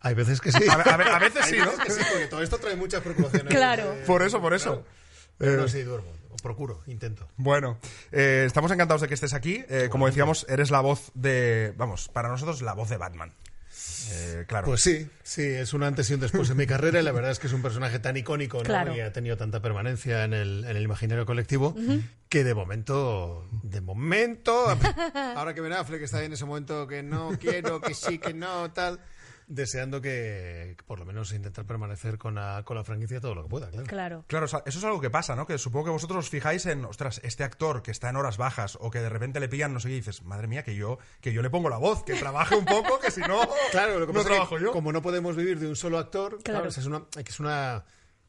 [0.00, 0.62] Hay veces que sí.
[0.68, 1.64] A, ve- a ve- a veces sí, ¿no?
[1.66, 3.48] veces que sí, porque todo esto trae muchas preocupaciones.
[3.54, 3.92] Claro.
[3.94, 4.84] Eh, Por eso, por eso.
[5.38, 5.54] claro.
[5.54, 6.08] Eh, no, sí, duermo.
[6.42, 7.26] Procuro, intento.
[7.38, 7.78] Bueno,
[8.12, 9.64] eh, estamos encantados de que estés aquí.
[9.70, 11.72] Eh, como decíamos, eres la voz de.
[11.78, 13.32] Vamos, para nosotros, la voz de Batman.
[14.12, 14.66] Eh, claro.
[14.66, 17.30] Pues sí, sí, es un antes y un después en mi carrera y la verdad
[17.30, 18.64] es que es un personaje tan icónico ¿no?
[18.64, 18.94] Claro.
[18.94, 21.74] y ha tenido tanta permanencia en el, en el imaginario colectivo
[22.28, 24.66] que de momento, de momento,
[25.36, 28.34] ahora que Ben Affleck está ahí en ese momento que no quiero, que sí, que
[28.34, 28.98] no, tal,
[29.46, 33.48] deseando que, por lo menos intentar permanecer con la, con la franquicia todo lo que
[33.48, 33.86] pueda, claro.
[33.86, 34.24] Claro.
[34.26, 35.46] Claro, o sea, eso es algo que pasa, ¿no?
[35.46, 38.76] Que supongo que vosotros os fijáis en, ostras, este actor que está en horas bajas
[38.80, 40.98] o que de repente le pillan no sé qué y dices, madre mía, que yo,
[41.20, 44.06] que yo le pongo la voz, que trabaje un poco, que si no, Claro, lo
[44.06, 44.72] que no pasa es trabajo que yo.
[44.72, 46.68] como no podemos vivir de un solo actor, claro, Claro.
[46.68, 47.84] es una, que es una,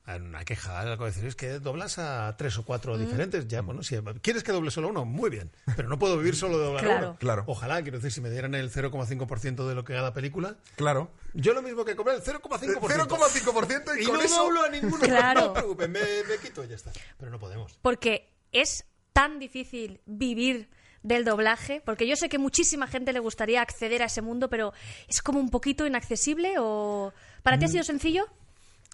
[0.08, 2.66] una queja, algo de decir, es que doblas a tres o Mm.
[2.66, 6.18] cuatro diferentes, ya, bueno, si quieres que doble solo uno, muy bien, pero no puedo
[6.18, 7.08] vivir solo de doblar Claro.
[7.10, 7.18] uno.
[7.20, 7.44] Claro.
[7.48, 11.12] Ojalá, quiero decir, si me dieran el 0,5% de lo que da la película, Claro.
[11.34, 13.08] yo lo mismo que cobrar el 0,5%.
[13.08, 14.44] 0,5% y, Y con no eso...
[14.44, 15.42] doblo a ninguno, Claro.
[15.42, 16.92] no te preocupes, me, me quito y ya está.
[17.18, 17.78] Pero no podemos.
[17.82, 20.70] Porque es tan difícil vivir
[21.02, 24.74] del doblaje, porque yo sé que muchísima gente le gustaría acceder a ese mundo, pero
[25.08, 27.60] es como un poquito inaccesible o ¿para Mm.
[27.60, 28.26] ti ha sido sencillo?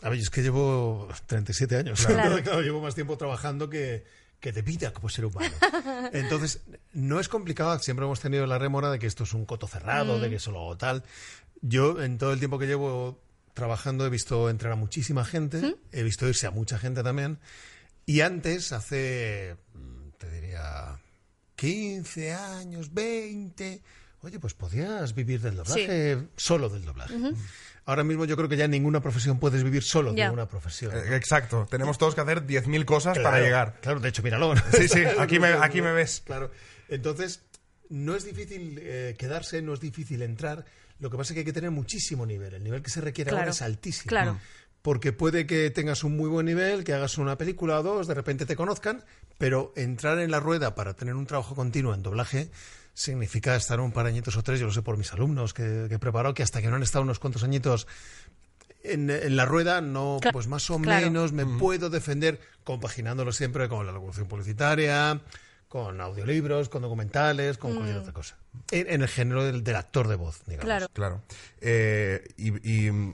[0.02, 2.06] A ver, es que llevo 37 años.
[2.06, 2.22] Claro.
[2.22, 4.06] Entonces, claro, llevo más tiempo trabajando que,
[4.40, 5.54] que de vida como ser humano.
[6.14, 6.62] Entonces,
[6.94, 7.78] no es complicado.
[7.80, 10.76] Siempre hemos tenido la remora de que esto es un coto cerrado, de que solo
[10.78, 11.04] tal.
[11.62, 13.22] Yo, en todo el tiempo que llevo
[13.54, 17.40] trabajando, he visto entrar a muchísima gente, he visto irse a mucha gente también.
[18.06, 21.00] Y antes, hace, mm, te diría,
[21.56, 23.84] 15 años, 20,
[24.22, 27.14] oye, pues podías vivir del doblaje, solo del doblaje.
[27.86, 30.28] Ahora mismo yo creo que ya en ninguna profesión puedes vivir solo Ya.
[30.28, 30.92] de una profesión.
[30.96, 33.80] Eh, Exacto, tenemos todos que hacer 10.000 cosas para llegar.
[33.82, 34.54] Claro, de hecho, míralo.
[34.72, 36.22] Sí, sí, aquí me- aquí me ves.
[36.26, 36.52] Claro.
[36.90, 37.42] Entonces,
[37.90, 40.64] no es difícil eh, quedarse, no es difícil entrar.
[41.00, 42.54] Lo que pasa es que hay que tener muchísimo nivel.
[42.54, 44.10] El nivel que se requiere ahora es altísimo.
[44.10, 44.38] Claro.
[44.84, 48.14] Porque puede que tengas un muy buen nivel, que hagas una película o dos, de
[48.14, 49.04] repente te conozcan,
[49.38, 52.50] pero entrar en la rueda para tener un trabajo continuo en doblaje
[52.94, 55.86] significa estar un par de añitos o tres, yo lo sé por mis alumnos que,
[55.90, 57.88] que he preparado, que hasta que no han estado unos cuantos añitos
[58.84, 61.06] en, en la rueda, no, pues más o claro.
[61.06, 65.22] menos me puedo defender compaginándolo siempre con la locución publicitaria,
[65.68, 68.36] con audiolibros, con documentales, con cualquier otra cosa.
[68.72, 70.66] En, en el género del, del actor de voz, digamos.
[70.66, 70.88] Claro.
[70.92, 71.22] Claro.
[71.62, 73.14] Eh, y, y, mm,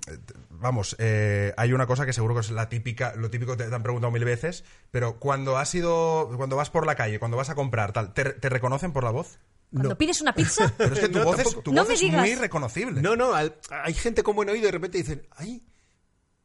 [0.51, 3.75] vamos, eh, hay una cosa que seguro que es la típica, lo típico que te
[3.75, 7.51] han preguntado mil veces, pero cuando has ido, cuando vas por la calle, cuando vas
[7.51, 9.37] a comprar, tal, ¿te, te reconocen por la voz?
[9.71, 9.97] Cuando No.
[9.97, 12.03] pides una pizza, Pero es que tu No, voz, es, tu No voz me es
[12.13, 13.01] muy reconocible.
[13.01, 15.65] No, no, al- hay gente con buen oído y de repente dicen, ay,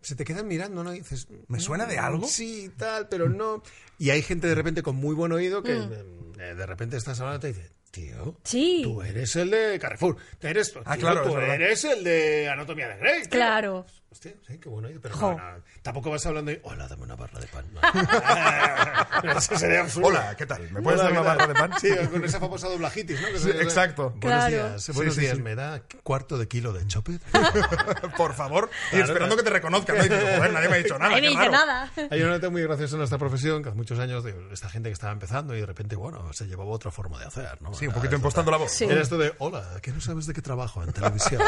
[0.00, 0.92] se te quedan mirando, ¿no?
[0.92, 2.26] Y dices, ¿Me suena de algo?
[2.26, 3.62] Sí, tal, pero no.
[3.98, 7.46] Y hay gente de repente con muy buen oído que eh, de repente estás hablando
[7.46, 8.80] y te dice, tío, Sí.
[8.82, 12.88] tú eres el de Carrefour, tú eres, Ah, tío, claro, tú eres el de Anatomía
[12.88, 13.20] de Grey.
[13.20, 13.30] tío".
[13.30, 13.87] claro.
[14.12, 17.16] Hostia, sí, qué buen oído, pero no, no, tampoco vas hablando y, hola, dame una
[17.16, 17.64] barra de pan.
[19.22, 19.33] No.
[19.38, 20.09] Eso sería absurdo.
[20.09, 20.68] Hola, ¿qué tal?
[20.70, 21.72] ¿Me puedes Hola, dar una ¿qué barra de pan?
[21.81, 23.38] Sí, con esa famosa doblajitis, ¿no?
[23.38, 24.11] Sí, exacto.
[24.16, 24.51] Buenos Claro.
[24.51, 25.37] días, buenos Sí, sí, días.
[25.37, 25.42] sí.
[25.42, 27.20] ¿Me da cuarto de kilo de chopper?
[28.16, 28.68] por favor.
[28.92, 29.37] y esperando claro.
[29.37, 29.96] que te reconozcan.
[29.96, 30.05] ¿no?
[30.05, 31.11] Y dices, joder, nadie me ha dicho nada.
[31.11, 31.53] Nadie me qué dice raro.
[31.53, 31.92] nada.
[32.11, 34.88] Hay una nota muy graciosa en nuestra profesión que hace muchos años de esta gente
[34.88, 37.72] que estaba empezando y de repente, bueno, se llevaba otra forma de hacer, ¿no?
[37.75, 38.72] Sí, un poquito impostando la voz.
[38.72, 38.85] Sí.
[38.85, 41.42] Era esto de, hola, que no sabes de qué trabajo en televisión.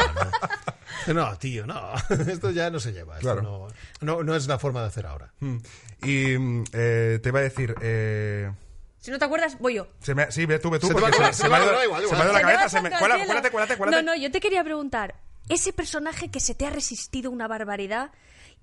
[1.07, 1.93] No, no tío, no.
[2.27, 3.15] Esto ya no se lleva.
[3.19, 3.41] Esto Claro.
[3.43, 3.67] no,
[4.01, 5.31] no, no es la forma de hacer ahora.
[5.39, 5.57] Mm.
[6.03, 8.51] Y eh, te iba a decir, eh,
[8.99, 9.87] Si no te acuerdas, voy yo.
[10.01, 10.87] Se me- sí, ve tú, ve tú.
[10.87, 11.65] Se porque va se, me ha se va me
[12.01, 12.69] ido la cabeza.
[12.69, 12.89] Se me...
[12.89, 14.03] cuélate, cuélate, cuélate.
[14.03, 15.15] No, no, yo te quería preguntar,
[15.49, 18.11] ese personaje que se te ha resistido una barbaridad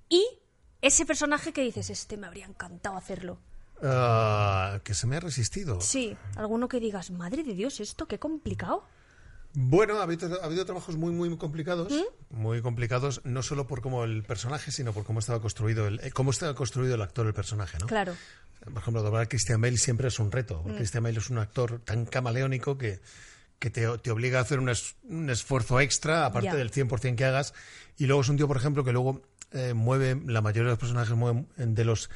[0.09, 0.25] y
[0.81, 3.37] ese personaje que dices, este me habría encantado hacerlo.
[3.81, 5.79] Ah, que se me ha resistido.
[5.81, 8.85] Sí, alguno que digas, madre de Dios, esto qué complicado.
[9.53, 11.91] Bueno, ha habido, ha habido trabajos muy, muy complicados.
[11.91, 12.35] ¿Mm?
[12.41, 16.11] Muy complicados, no solo por cómo el personaje, sino por cómo estaba construido el, eh,
[16.11, 17.85] cómo estaba construido el actor, el personaje, ¿no?
[17.87, 18.15] Claro.
[18.63, 20.59] Por ejemplo, doblar a Christian Bale siempre es un reto.
[20.59, 20.63] Mm.
[20.63, 22.99] porque Christian Bale es un actor tan camaleónico que,
[23.59, 26.55] que te, te obliga a hacer un, es- un esfuerzo extra, aparte Ya.
[26.55, 27.53] del 100% que hagas.
[27.97, 30.79] Y luego es un tío, por ejemplo, que luego eh, mueve, la mayoría de los
[30.79, 32.09] personajes mueven, de los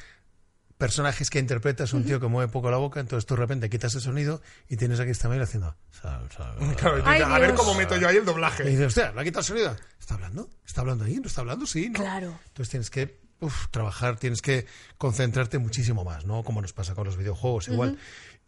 [0.78, 3.68] personajes que interpreta es un tío que mueve poco la boca, entonces tú de repente
[3.68, 5.76] quitas el sonido y tienes a Christian Bale haciendo...
[5.90, 7.60] sal, sal, Claro, y Ay, dices, a ver Dios.
[7.60, 8.64] cómo meto yo ahí el y doblaje.
[8.64, 9.76] dices, hostia, ¿le ha quitado el sonido?
[10.00, 10.48] ¿Está hablando?
[10.66, 11.16] ¿Está hablando ahí?
[11.16, 11.66] ¿No está hablando?
[11.66, 11.98] Sí, ¿no?
[11.98, 12.38] Claro.
[12.46, 16.42] Entonces tienes que uf, trabajar, tienes que concentrarte muchísimo más, ¿no?
[16.44, 17.98] Como nos pasa con los videojuegos, igual.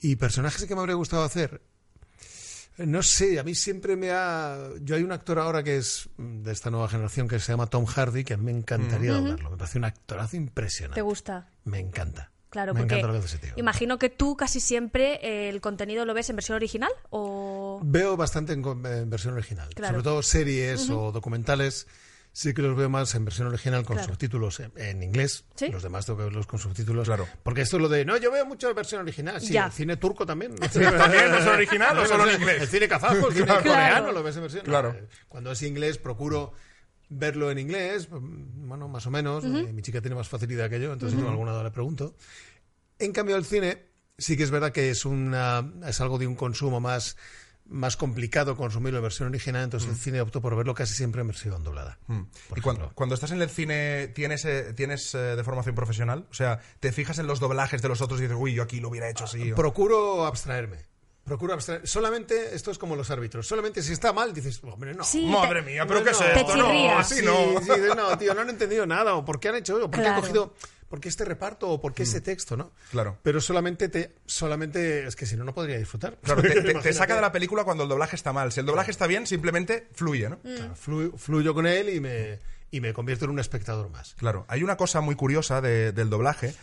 [0.01, 1.61] Y personajes que me habría gustado hacer.
[2.79, 4.71] No sé, a mí siempre me ha...
[4.81, 7.67] Yo hay un actor ahora que es mm, de esta nueva generación que se llama
[7.67, 9.51] Tom Hardy, que a mí me encantaría doblarlo.
[9.51, 10.95] Me parece un actorazo impresionante.
[10.95, 11.51] ¿Te gusta?
[11.65, 12.31] Me encanta.
[12.49, 13.55] Claro, me porque encanta lo que hace ese tío.
[13.57, 17.81] imagino que tú casi siempre eh, el contenido lo ves en versión original o...
[17.85, 18.63] Veo bastante en,
[19.09, 19.69] versión original.
[19.75, 19.95] Claro.
[19.95, 21.87] Sobre todo series o documentales.
[22.33, 24.13] Sí que los veo más en versión original con Claro.
[24.13, 25.45] subtítulos en, en inglés.
[25.57, 25.69] ¿Sí?
[25.69, 27.07] Los demás tengo que verlos con subtítulos.
[27.07, 27.27] Claro.
[27.43, 29.41] Porque esto es lo de, no, yo veo mucho la versión original.
[29.41, 29.67] Sí, Ya.
[29.67, 30.55] el cine turco también.
[30.57, 30.93] ¿También
[31.33, 32.63] versión original o solo en inglés?
[32.63, 33.63] El cine kazajo, el cine Claro.
[33.63, 34.65] coreano, lo ves en versión.
[34.65, 34.97] Claro.
[35.29, 36.53] Cuando es inglés, procuro
[37.09, 38.09] verlo en inglés.
[38.11, 39.43] Bueno, más o menos.
[39.45, 42.15] Mi chica tiene más facilidad que yo, entonces si tengo alguna duda le pregunto.
[43.01, 46.37] En cambio, el cine sí que es verdad que es una es algo de un
[46.37, 47.17] consumo más
[47.71, 51.29] más complicado consumirlo en versión original, entonces el cine optó por verlo casi siempre en
[51.29, 51.99] versión doblada.
[52.09, 52.23] Mm.
[52.57, 56.27] Y cuando, cuando estás en el cine, ¿tienes, eh, tienes eh, de formación profesional?
[56.31, 58.81] O sea, ¿te fijas en los doblajes de los otros y dices, uy, yo aquí
[58.81, 59.53] lo hubiera hecho así?
[59.53, 60.79] o- Procuro abstraerme.
[61.25, 61.87] Procuro abstraer.
[61.87, 63.47] Solamente, esto es como los árbitros.
[63.47, 65.05] Solamente si está mal, dices, hombre, no.
[65.05, 66.27] Sí, Madre te- mía, pero ¿qué es no.
[66.27, 66.57] Te esto?
[66.57, 66.99] No, chirrías.
[66.99, 67.61] así Sí, no.
[67.63, 69.15] sí, no, tío, no han entendido nada.
[69.15, 70.17] O por qué han hecho eso, por qué Claro.
[70.17, 70.55] han cogido,
[70.91, 72.73] por qué este reparto, o por qué ese texto, ¿no?
[72.91, 73.17] Claro.
[73.23, 76.19] Pero solamente te, solamente, es que si no, no podría disfrutar.
[76.23, 76.93] Claro, te, te- te Imagínate.
[76.93, 78.53] saca de la película cuando el doblaje está mal.
[78.53, 80.41] Si el doblaje está bien, simplemente fluye, ¿no?
[80.41, 82.41] Claro, flu- fluyo con él y me,
[82.73, 84.15] y me convierto en un espectador más.
[84.19, 84.45] Claro.
[84.49, 86.55] Hay una cosa muy curiosa de- del doblaje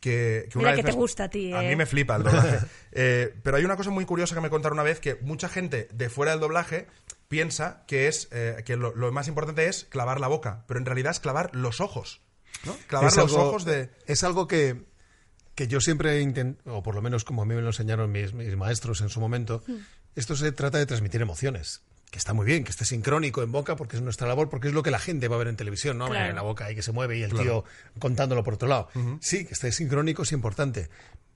[0.00, 1.68] que, que una Mira vez que te me- gusta a ti, A ¿eh?
[1.68, 2.58] mí me flipa el doblaje.
[2.98, 5.86] Eh, pero hay una cosa muy curiosa que me contaron una vez que mucha gente
[5.92, 6.86] de fuera del doblaje
[7.28, 10.86] piensa que es eh, que lo, lo más importante es clavar la boca, pero en
[10.86, 12.22] realidad es clavar los ojos.
[12.64, 12.76] ¿No?
[12.86, 13.90] Clavar Es los algo- ojos de.
[14.06, 14.84] Es algo que,
[15.54, 18.32] que yo siempre intento, o por lo menos como a mí me lo enseñaron mis,
[18.34, 19.76] mis maestros en su momento, Hmm.
[20.14, 21.82] esto se trata de transmitir emociones.
[22.10, 24.74] Que está muy bien, que esté sincrónico en boca, porque es nuestra labor, porque es
[24.74, 26.06] lo que la gente va a ver en televisión, ¿no?
[26.08, 26.30] Claro.
[26.30, 27.64] En la boca y que se mueve y el tío
[27.98, 28.88] contándolo por otro lado.
[29.20, 30.88] Sí, que esté sincrónico es importante.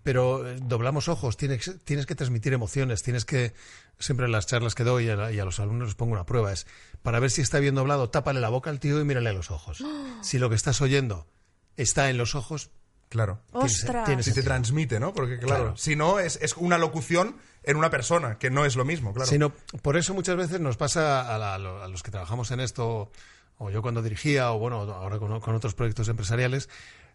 [0.02, 3.52] Pero eh, doblamos ojos, tienes, tienes que transmitir emociones, tienes que,
[3.98, 6.12] siempre en las charlas que doy y a, la- y a los alumnos les pongo
[6.12, 6.66] una prueba, es
[7.02, 9.50] para ver si está bien doblado, tápale la boca al tío y mírale a los
[9.50, 9.82] ojos.
[10.22, 11.26] Si lo que estás oyendo
[11.76, 12.70] está en los ojos,
[13.10, 13.40] Claro.
[14.22, 15.12] Si te transmite, ¿no?
[15.12, 15.76] Porque, claro, Claro.
[15.76, 17.34] si no, es, es una locución
[17.64, 19.28] en una persona, que no es lo mismo, claro.
[19.28, 23.10] Sino, por eso muchas veces nos pasa a, la- a los que trabajamos en esto,
[23.58, 26.68] o yo cuando dirigía, o bueno, ahora con, con otros proyectos empresariales.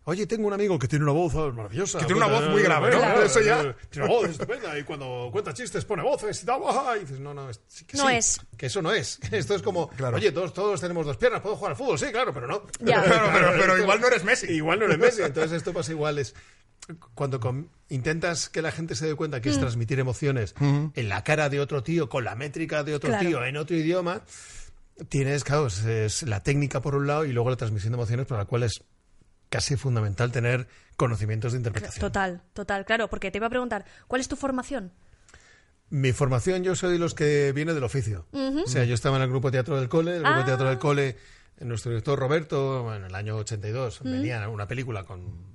[0.07, 1.97] Oye, tengo un amigo que tiene una voz oh, maravillosa.
[1.99, 2.97] Que tiene una Pues, voz muy grave, ¿no?
[2.99, 3.23] Claro.
[3.23, 3.75] Eso ya.
[3.89, 6.61] Tiene una voz estupenda y cuando cuenta chistes pone voces y tal.
[6.67, 6.93] ¡ah!
[6.95, 8.39] Y dices, no, no, es, que No sí, es.
[8.55, 9.19] Que eso no es.
[9.31, 10.17] Esto es como, Claro.
[10.17, 12.63] oye, todos, todos tenemos dos piernas, puedo jugar al fútbol, sí, claro, pero no.
[12.81, 13.01] Ya.
[13.03, 14.45] Claro, pero, pero igual no eres Messi.
[14.51, 15.21] Igual no eres Messi.
[15.23, 16.19] Entonces esto pasa igual.
[16.19, 16.35] Es
[17.15, 17.39] cuando
[17.89, 19.53] intentas que la gente se dé cuenta que Mm.
[19.53, 23.27] es transmitir emociones en la cara de otro tío, con la métrica de otro Claro.
[23.27, 24.21] tío, en otro idioma,
[25.09, 28.27] tienes, claro, es, es la técnica por un lado y luego la transmisión de emociones,
[28.27, 28.83] para la cual es
[29.55, 32.01] casi fundamental tener conocimientos de interpretación.
[32.01, 34.91] Total, total, claro, porque te iba a preguntar, ¿cuál es tu formación?
[35.89, 38.25] Mi formación, yo soy de los que viene del oficio.
[38.33, 40.45] O sea, yo estaba en el grupo teatro del cole, el grupo Ah.
[40.45, 41.15] teatro del cole,
[41.61, 45.54] nuestro director Roberto, en el año 82, venía a una película con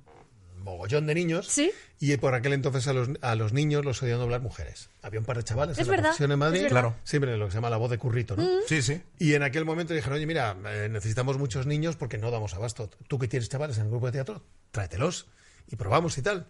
[0.63, 1.47] mogollón de niños.
[1.47, 1.71] Sí.
[1.99, 4.89] Y por aquel entonces a los, a los niños los oían doblar mujeres.
[5.01, 6.65] Había un par de chavales Es en verdad, la profesión en Madrid.
[6.69, 6.95] Claro.
[7.03, 8.47] Siempre lo que se llama la voz de currito, ¿no?
[8.67, 9.01] Sí, sí.
[9.19, 12.89] Y en aquel momento dijeron, oye, mira, eh, necesitamos muchos niños porque no damos abasto.
[13.07, 15.27] Tú que tienes chavales en el grupo de teatro, tráetelos
[15.67, 16.47] y probamos y tal.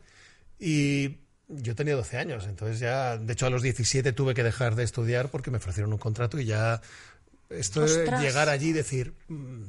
[0.59, 4.75] Y yo tenía 12 años, entonces ya, de hecho a los 17 tuve que dejar
[4.75, 6.81] de estudiar porque me ofrecieron un contrato y ya
[7.49, 9.63] esto de llegar allí y decir, "Mm,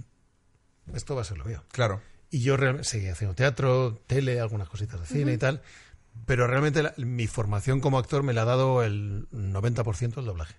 [0.94, 1.64] esto va a ser lo mío.
[1.72, 2.00] Claro.
[2.32, 5.62] Y yo realmente seguí haciendo teatro, tele, algunas cositas de cine y tal,
[6.26, 10.56] pero realmente la- mi formación como actor me la ha dado el 90% el doblaje.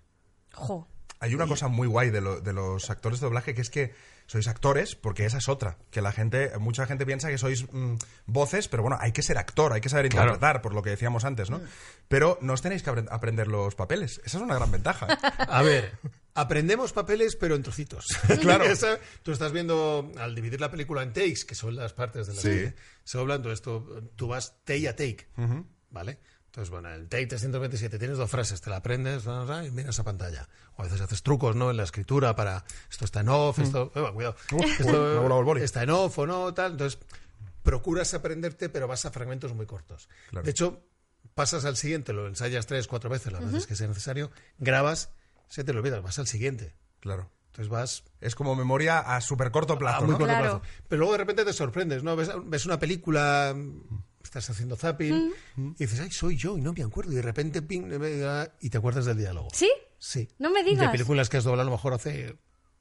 [0.53, 0.87] Jo.
[1.19, 3.93] Hay una cosa muy guay de, lo- de los actores de doblaje que es que
[4.27, 5.77] sois actores, porque esa es otra.
[5.89, 7.95] Que la gente, mucha gente piensa que sois mm,
[8.27, 10.27] voces, pero bueno, hay que ser actor, hay que saber Claro.
[10.29, 11.59] interpretar, por lo que decíamos antes, ¿no?
[12.07, 14.21] Pero no os tenéis que apre- aprender los papeles.
[14.25, 15.07] Esa es una gran ventaja.
[15.07, 15.93] A ver,
[16.35, 18.07] aprendemos papeles, pero en trocitos.
[18.41, 18.63] Claro.
[18.65, 22.33] Esa- tú estás viendo, al dividir la película en takes, que son las partes de
[22.33, 22.49] las Sí.
[22.49, 25.27] que se doblan, entonces tú, tú vas take a take,
[25.89, 26.19] ¿vale?
[26.45, 30.47] Entonces, bueno, el take 327, tienes dos frases, te la aprendes y miras a pantalla.
[30.75, 31.71] O a veces haces trucos, ¿no?
[31.71, 35.25] En la escritura para, esto está en off, esto, eh, va, cuidado, ha esto
[35.63, 36.73] está en off o no, tal.
[36.73, 36.99] Entonces,
[37.63, 40.07] procuras aprenderte, pero vas a fragmentos muy cortos.
[40.29, 40.43] Claro.
[40.45, 40.85] De hecho,
[41.33, 45.09] pasas al siguiente, lo ensayas tres, cuatro veces, las veces que sea necesario, grabas,
[45.53, 46.73] se te lo olvidas, vas al siguiente.
[46.99, 47.29] Claro.
[47.47, 50.17] Entonces vas Es como memoria a súper corto a plazo, muy ¿no?
[50.17, 50.59] corto Claro.
[50.61, 50.61] plazo.
[50.87, 52.15] Pero luego de repente te sorprendes, ¿no?
[52.15, 53.55] Ves, ves una película,
[54.23, 57.11] estás haciendo zapping, y dices, ay, soy yo, y no me acuerdo.
[57.11, 59.49] Y de repente, ping, eh, y te acuerdas del diálogo.
[59.53, 59.71] ¿Sí?
[59.99, 60.27] Sí.
[60.39, 60.89] No me De digas.
[60.91, 62.35] películas que has doblado a lo mejor hace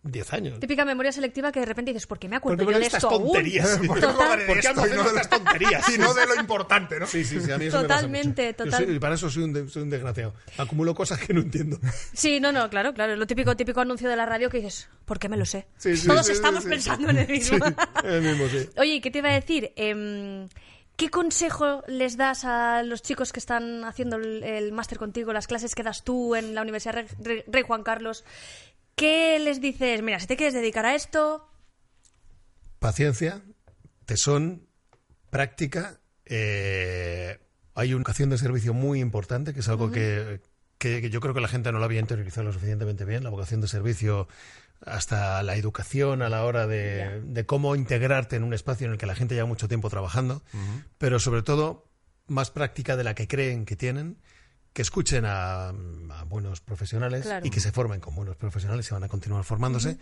[0.04, 0.58] 10 años.
[0.60, 3.04] Típica memoria selectiva que de repente dices, ¿por qué me acuerdo Porque yo de estas
[3.04, 3.26] esto aún?
[3.32, 3.78] tonterías.
[3.86, 5.88] ¿Por qué me acordaré de ¿Por qué esto ando y no haciendo de- estas tonterías?
[5.94, 7.06] Y no de lo importante, ¿no?
[7.06, 8.58] Sí, sí, sí, a mí eso me pasa Totalmente, mucho.
[8.58, 8.84] Yo total.
[8.86, 10.34] soy- y para eso soy un, de- soy un desgraciado.
[10.58, 11.78] Acumulo cosas que no entiendo.
[12.12, 13.14] Sí, no, no, claro, claro.
[13.14, 15.66] Lo típico, típico anuncio de la radio que dices, ¿por qué me lo sé?
[15.78, 16.68] Sí, sí, Todos sí, estamos sí.
[16.70, 17.58] pensando en el mismo.
[17.66, 18.68] Sí, el mismo, sí.
[18.78, 19.72] Oye, ¿y ¿qué te iba a decir?
[19.76, 20.48] Em,
[20.96, 25.46] ¿Qué consejo les das a los chicos que están haciendo el, el máster contigo, las
[25.46, 27.06] clases que das tú en la Universidad
[27.46, 28.24] Rey Juan Carlos?
[28.94, 30.02] ¿Qué les dices?
[30.02, 31.48] Mira, si te quieres dedicar a esto,
[32.78, 33.42] Paciencia,
[34.06, 34.66] tesón,
[35.30, 36.00] práctica.
[36.24, 37.38] eh,
[37.74, 40.40] hay una educación de servicio muy importante, que es algo que,
[40.78, 43.22] que- que yo creo que la gente no lo había interiorizado lo suficientemente bien.
[43.24, 44.28] La vocación de servicio,
[44.84, 48.98] hasta la educación a la hora de, de cómo integrarte en un espacio en el
[48.98, 50.42] que la gente lleva mucho tiempo trabajando,
[50.98, 51.88] pero sobre todo
[52.26, 54.18] más práctica de la que creen que tienen.
[54.72, 57.44] Que escuchen a, a buenos profesionales Claro.
[57.46, 59.98] y que se formen con buenos profesionales y van a continuar formándose.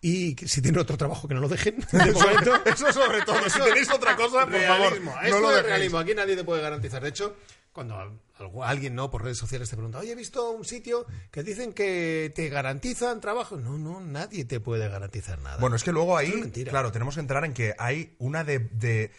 [0.00, 1.76] Y que si tienen otro trabajo, que no lo dejen.
[1.92, 2.54] De momento.
[2.64, 3.48] Eso sobre todo.
[3.50, 5.98] Si tenéis otra cosa, por favor, no lo realismo.
[5.98, 7.02] Aquí nadie te puede garantizar.
[7.02, 7.36] De hecho,
[7.72, 8.18] cuando
[8.64, 12.32] alguien no por redes sociales te pregunta, oye, he visto un sitio que dicen que
[12.34, 13.58] te garantizan trabajo.
[13.58, 15.58] No, no, nadie te puede garantizar nada.
[15.58, 18.60] Bueno, es que luego ahí, es claro, tenemos que entrar en que hay una de,
[18.60, 19.10] de-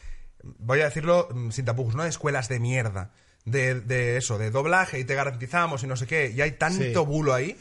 [0.41, 3.11] voy a decirlo mm, sin tapujos, no de escuelas de mierda,
[3.47, 6.83] de, de eso, de doblaje y te garantizamos y no sé qué, y hay tanto
[6.83, 6.93] Sí.
[7.05, 7.57] bulo ahí,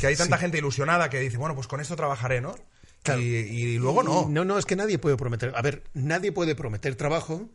[0.00, 0.42] que hay tanta Sí.
[0.42, 2.54] gente ilusionada que dice, bueno, pues con esto trabajaré, ¿no?
[3.02, 3.20] Claro.
[3.20, 4.28] Y, y luego no.
[4.30, 5.52] No, no, es que nadie puede prometer.
[5.54, 7.48] A ver, nadie puede prometer trabajo.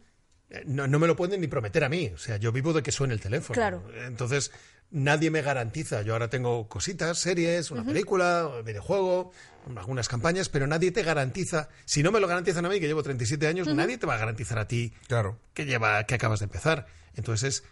[0.52, 2.12] Eh, No, no me lo pueden ni prometer a mí.
[2.14, 3.56] O sea, yo vivo de que suene el teléfono.
[3.56, 3.84] Claro.
[4.06, 4.52] Entonces,
[4.92, 6.02] nadie me garantiza.
[6.02, 9.32] Yo ahora tengo cositas, series, una película, un videojuego,
[9.76, 11.70] algunas campañas, pero nadie te garantiza.
[11.86, 14.18] Si no me lo garantizan a mí, que llevo 37 años, nadie te va a
[14.18, 15.40] garantizar a ti Claro.
[15.54, 16.88] que lleva que acabas de empezar.
[17.16, 17.64] Entonces es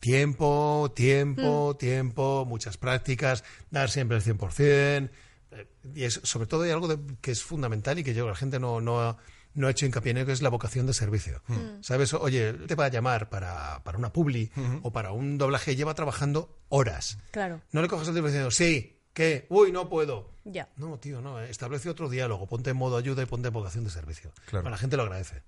[0.00, 5.10] tiempo, tiempo, tiempo, muchas prácticas, dar siempre el 100%.
[5.52, 8.34] eh, Y es, sobre todo hay algo de- que es fundamental y que yo la
[8.36, 9.16] gente no, no, ha,
[9.54, 11.42] no ha hecho hincapié en ello, que es la vocación de servicio.
[11.80, 12.14] ¿Sabes?
[12.14, 14.50] Oye, te va a llamar para, para una publi
[14.82, 17.18] o para un doblaje, lleva trabajando horas.
[17.30, 19.46] claro, No le cojas el teléfono diciendo, sí, ¿qué?
[19.48, 20.30] Uy, no puedo.
[20.44, 20.68] ya.
[20.76, 21.40] No, tío, no.
[21.40, 24.30] Establece otro diálogo, ponte en modo ayuda y ponte en vocación de servicio.
[24.46, 24.62] Claro.
[24.62, 25.42] Bueno, la gente lo agradece.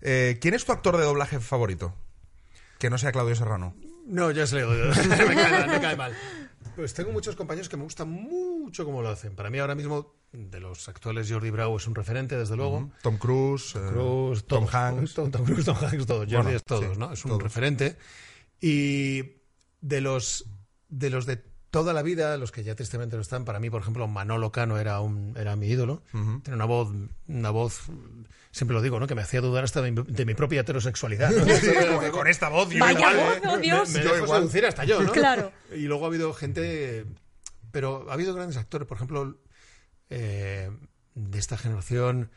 [0.00, 1.94] Eh, ¿Quién es tu actor de doblaje favorito?
[2.78, 3.74] Que no sea Claudio Serrano.
[4.06, 4.74] No, ya se le digo.
[5.28, 6.16] me, cae mal, me cae mal.
[6.76, 9.34] Pues tengo muchos compañeros que me gustan mucho cómo lo hacen.
[9.34, 12.90] Para mí ahora mismo, de los actuales, Jordi Bravo es un referente, desde luego.
[13.02, 14.66] Tom Cruise, eh, Cruise, Tom.
[14.70, 15.14] Hanks.
[15.14, 16.20] Tom, Tom Cruise, Tom Hanks, todos.
[16.26, 17.12] Jordi Bueno, es todos, sí, ¿no?
[17.12, 17.42] Es un todos.
[17.42, 17.96] referente.
[18.60, 19.22] Y
[19.80, 20.44] de los,
[20.90, 23.82] de los de toda la vida, los que ya tristemente no están, para mí, por
[23.82, 26.02] ejemplo, Manolo Cano era, un, era mi ídolo.
[26.12, 26.90] Tiene una voz,
[27.28, 27.82] una voz,
[28.50, 29.06] siempre lo digo, ¿no?
[29.06, 31.30] Que me hacía dudar hasta de mi, de mi propia heterosexualidad.
[31.30, 31.44] ¿no?
[32.00, 32.70] con, con esta voz.
[32.70, 33.40] yo Vaya igual, voz, ¿eh?
[33.48, 33.88] oh, Dios.
[33.90, 34.40] Me Yo dejo igual.
[34.42, 35.12] seducir hasta yo, ¿no?
[35.12, 35.52] Claro.
[35.74, 37.04] Y luego ha habido gente,
[37.72, 39.36] pero ha habido grandes actores, por ejemplo,
[40.08, 40.70] eh,
[41.14, 42.30] de esta generación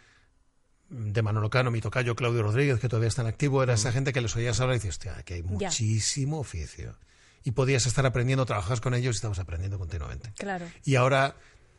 [0.89, 4.11] de Manolo Cano, mi tocayo Claudio Rodríguez, que todavía está en activo, era esa gente
[4.11, 5.47] que les oías hablar y dices, hostia, que hay Ya.
[5.47, 6.97] muchísimo oficio.
[7.43, 10.31] Y podías estar aprendiendo, trabajas con ellos y estabas aprendiendo continuamente.
[10.37, 10.65] Claro.
[10.83, 11.35] Y ahora,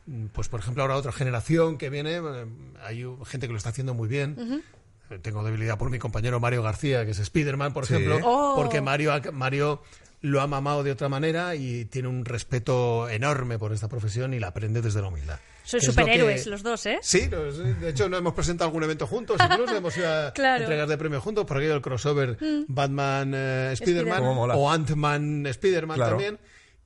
[0.06, 2.46] mm, pues por ejemplo, ahora otra generación que viene, eh,
[2.82, 4.62] hay gente que lo está haciendo muy bien.
[5.10, 7.94] Eh, Tengo debilidad por mi compañero Mario García, que es Spiderman, por Sí.
[7.94, 8.54] ejemplo, Oh.
[8.56, 9.82] porque Mario, ha- Mario
[10.22, 14.38] lo ha mamado de otra manera y tiene un respeto enorme por esta profesión y
[14.38, 15.40] la aprende desde la humildad.
[15.72, 16.98] Lo superhéroes que- los dos, ¿eh?
[17.02, 20.62] Sí, de hecho nos hemos presentado algún evento juntos, incluso hemos ido a Claro.
[20.64, 22.36] entregas de premios juntos, por aquello del crossover
[22.68, 24.18] Batman eh, Spiderman Spiderman.
[24.20, 24.56] Cómo mola.
[24.56, 26.10] o Ant-Man Spiderman Claro.
[26.16, 26.38] también.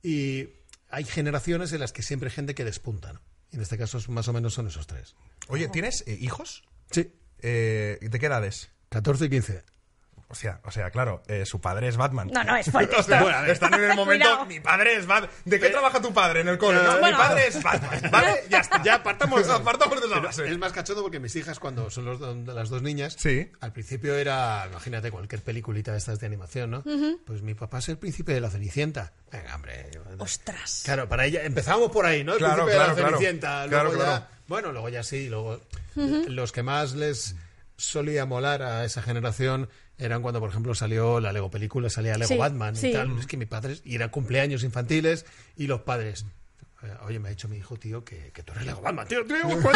[0.03, 0.49] Y
[0.89, 3.21] hay generaciones en las que siempre hay gente que despunta, ¿no?
[3.51, 5.15] Y en este caso más o menos son esos tres.
[5.47, 6.63] Oye, ¿tienes eh, hijos?
[6.91, 7.11] Sí,
[7.41, 8.69] Eh, ¿De qué edades?
[8.89, 9.63] 14 y 15.
[10.35, 12.29] O sea, o sea claro, eh, su padre es Batman.
[12.33, 13.21] No, no, es fuerte O sea.
[13.21, 14.45] Bueno, están en el momento, Cuidado.
[14.45, 15.31] mi padre es Batman.
[15.45, 16.83] ¿De qué trabaja tu padre en el cole?
[16.83, 17.17] No, Bueno.
[17.17, 18.01] mi padre es Batman.
[18.11, 18.43] ¿Vale?
[18.49, 18.83] Ya está.
[18.83, 19.47] Ya apartamos.
[19.49, 20.45] apartamos de Pero base.
[20.47, 23.49] Es más cachondo porque mis hijas, cuando son los las dos niñas, Sí.
[23.61, 26.83] al principio era, imagínate, cualquier peliculita de estas de animación, ¿no?
[27.25, 29.13] Pues mi papá es el príncipe de la Cenicienta.
[29.31, 29.89] Venga, hombre.
[30.19, 30.81] Ostras.
[30.83, 32.33] Claro, para ella empezamos por ahí, ¿no?
[32.33, 33.17] El Claro, príncipe claro, de la claro.
[33.17, 33.65] Cenicienta.
[33.69, 34.19] Claro, luego claro.
[34.19, 35.61] ya, bueno, luego ya sí, luego
[35.95, 37.35] los que más les
[37.77, 42.27] solía molar a esa generación eran cuando, por ejemplo, salió la Lego película, salía Lego
[42.29, 42.89] Sí, Batman sí.
[42.89, 43.17] y tal.
[43.19, 46.25] Es que mi padre, y eran cumpleaños infantiles y los padres.
[46.83, 49.25] eh, Oye, me ha dicho mi hijo, tío, que, que tú eres Lego Batman, tío,
[49.25, 49.69] tío, algo.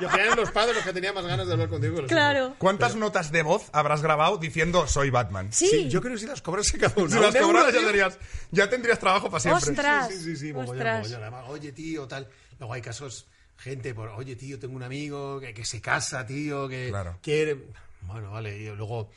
[0.00, 1.94] Y al final eran los padres los que tenían más ganas de hablar contigo.
[1.98, 2.08] hijos.
[2.08, 2.54] Claro.
[2.58, 5.52] ¿Cuántas notas de voz habrás grabado diciendo soy Batman?
[5.52, 5.68] Sí.
[5.68, 7.08] Sí, yo creo que si las cobrase cada uno.
[7.10, 8.18] Si las cobraras ya, tendrías-
[8.50, 9.70] ya tendrías trabajo para siempre.
[9.70, 10.08] Ostras.
[10.08, 10.98] Sí, sí, sí, mogollón, Ostras.
[11.00, 11.22] mogollón.
[11.22, 12.28] Además, oye, tío, tal.
[12.58, 16.68] Luego hay casos, gente, por, oye, tío, tengo un amigo que, que se casa, tío,
[16.68, 17.18] que Claro.
[17.22, 17.66] quiere.
[18.06, 19.10] Bueno, vale, y luego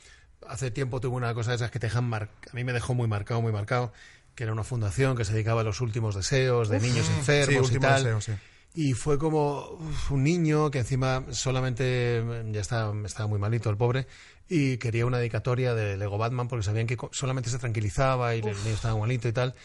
[0.47, 2.30] hace tiempo tuve una cosa de esas que te dejan mar...
[2.52, 3.91] A mí me dejó muy marcado, muy marcado,
[4.36, 7.76] que era una fundación que se dedicaba a los últimos deseos de niños enfermos Sí,
[7.76, 8.04] y tal.
[8.04, 8.34] deseo, sí.
[8.76, 13.78] Y fue como uf, un niño que encima solamente ya estaba, estaba muy malito el
[13.78, 14.06] pobre
[14.50, 18.46] y quería una dedicatoria de Lego Batman porque sabían que solamente se tranquilizaba y el
[18.46, 19.56] niño estaba malito y tal.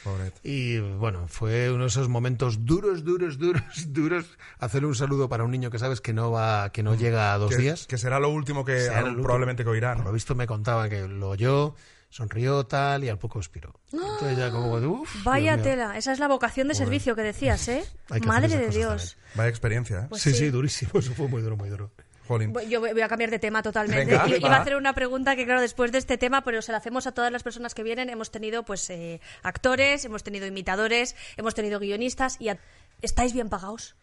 [0.42, 4.26] Y bueno, fue uno de esos momentos duros, duros, duros, duros.
[4.58, 7.38] Hacer un saludo para un niño que sabes que no va, que no llega a
[7.38, 7.86] dos Que, días.
[7.86, 9.94] que será lo último que Será ah, probablemente que oirá.
[9.94, 11.74] Por lo visto me contaban que lo oyó,
[12.08, 13.72] sonrió tal y al poco expiró.
[13.92, 15.96] Entonces ya como de, uf, Vaya tela.
[15.96, 17.84] Esa es la vocación de servicio que decías, ¿eh?
[18.12, 19.16] Que Madre de Dios.
[19.34, 20.06] Vaya experiencia, ¿eh?
[20.08, 20.38] Pues sí, sí.
[20.38, 20.90] sí, durísimo.
[20.98, 21.90] Eso fue muy duro, muy duro.
[22.28, 22.54] Jolín.
[22.68, 24.04] Yo voy a cambiar de tema totalmente.
[24.16, 24.56] Venga, Iba va.
[24.56, 27.12] a hacer una pregunta que, claro, después de este tema, pero se la hacemos a
[27.12, 28.08] todas las personas que vienen.
[28.10, 32.48] Hemos tenido, pues, eh, actores, hemos tenido imitadores, hemos tenido guionistas y...
[32.50, 32.58] a-
[33.02, 33.96] ¿Estáis bien pagados?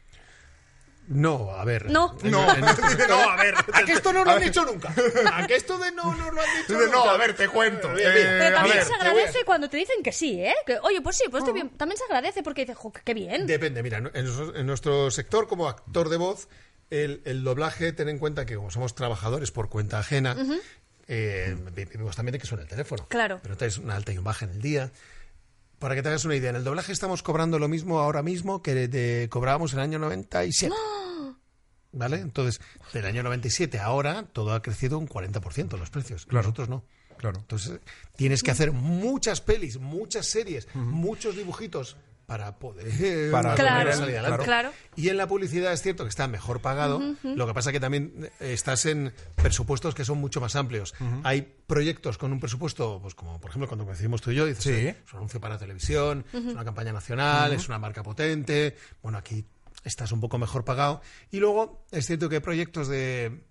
[1.07, 1.89] No, a ver.
[1.89, 2.15] No.
[2.21, 3.55] En- No, en este no, a ver.
[3.73, 4.93] ¿A que esto no lo han dicho nunca?
[5.33, 6.91] ¿A que esto de no nos lo han dicho nunca?
[6.91, 7.89] no, a ver, te cuento.
[7.97, 8.03] Eh,
[8.39, 10.53] Pero también ver, se agradece cuando te dicen que sí, ¿eh?
[10.67, 11.69] Que, oye, pues sí, pues estoy bien.
[11.71, 13.47] También se agradece porque dices, jo, qué bien.
[13.47, 16.47] Depende, mira, en nuestro sector como actor de voz,
[16.89, 20.35] el, el doblaje, ten en cuenta que como somos trabajadores por cuenta ajena,
[21.07, 23.05] eh, vivimos también de que suena el teléfono.
[23.07, 23.39] Claro.
[23.41, 24.91] Pero entonces una alta y un baja en el día.
[25.79, 28.61] Para que te hagas una idea, en el doblaje estamos cobrando lo mismo ahora mismo
[28.61, 30.75] que de- cobrábamos en el año 97.
[31.91, 32.17] ¿Vale?
[32.17, 32.61] Entonces,
[32.93, 36.27] del año 97 a ahora, todo ha crecido un 40% los precios.
[36.29, 36.83] Nosotros no.
[37.17, 37.39] Claro.
[37.39, 37.79] Entonces,
[38.15, 41.97] tienes que hacer muchas pelis, muchas series, muchos dibujitos
[42.29, 44.45] para poder Para Claro, salir adelante.
[44.45, 44.71] claro.
[44.95, 48.29] Y en la publicidad es cierto que está mejor pagado, lo que pasa que también
[48.39, 50.93] eh, estás en presupuestos que son mucho más amplios.
[51.23, 54.63] Hay proyectos con un presupuesto, pues como por ejemplo cuando coincidimos tú y yo, dices,
[54.63, 54.69] Sí.
[54.71, 59.17] "Eh, es un anuncio para televisión, es una campaña nacional, es una marca potente, bueno,
[59.17, 59.43] aquí
[59.85, 61.01] estás un poco mejor pagado.
[61.31, 63.43] Y luego es cierto que hay proyectos de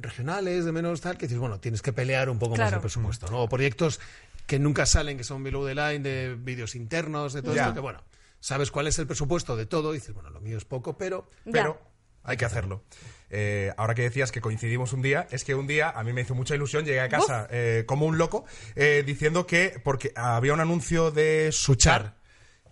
[0.00, 3.28] regionales, de menos tal, que dices, bueno, tienes que pelear un poco más el presupuesto,
[3.30, 3.42] ¿no?
[3.42, 4.00] O proyectos
[4.46, 7.62] que nunca salen, que son below the line, de vídeos internos, de todo Ya.
[7.62, 8.02] esto, que bueno,
[8.40, 11.28] sabes cuál es el presupuesto de todo, y dices, bueno, lo mío es poco, pero
[11.50, 11.80] pero
[12.22, 12.82] hay que hacerlo.
[13.30, 16.20] Eh, ahora que decías que coincidimos un día, es que un día a mí me
[16.20, 18.44] hizo mucha ilusión, llegué a casa eh, como un loco,
[18.76, 22.16] eh, diciendo que, porque había un anuncio de Suchar.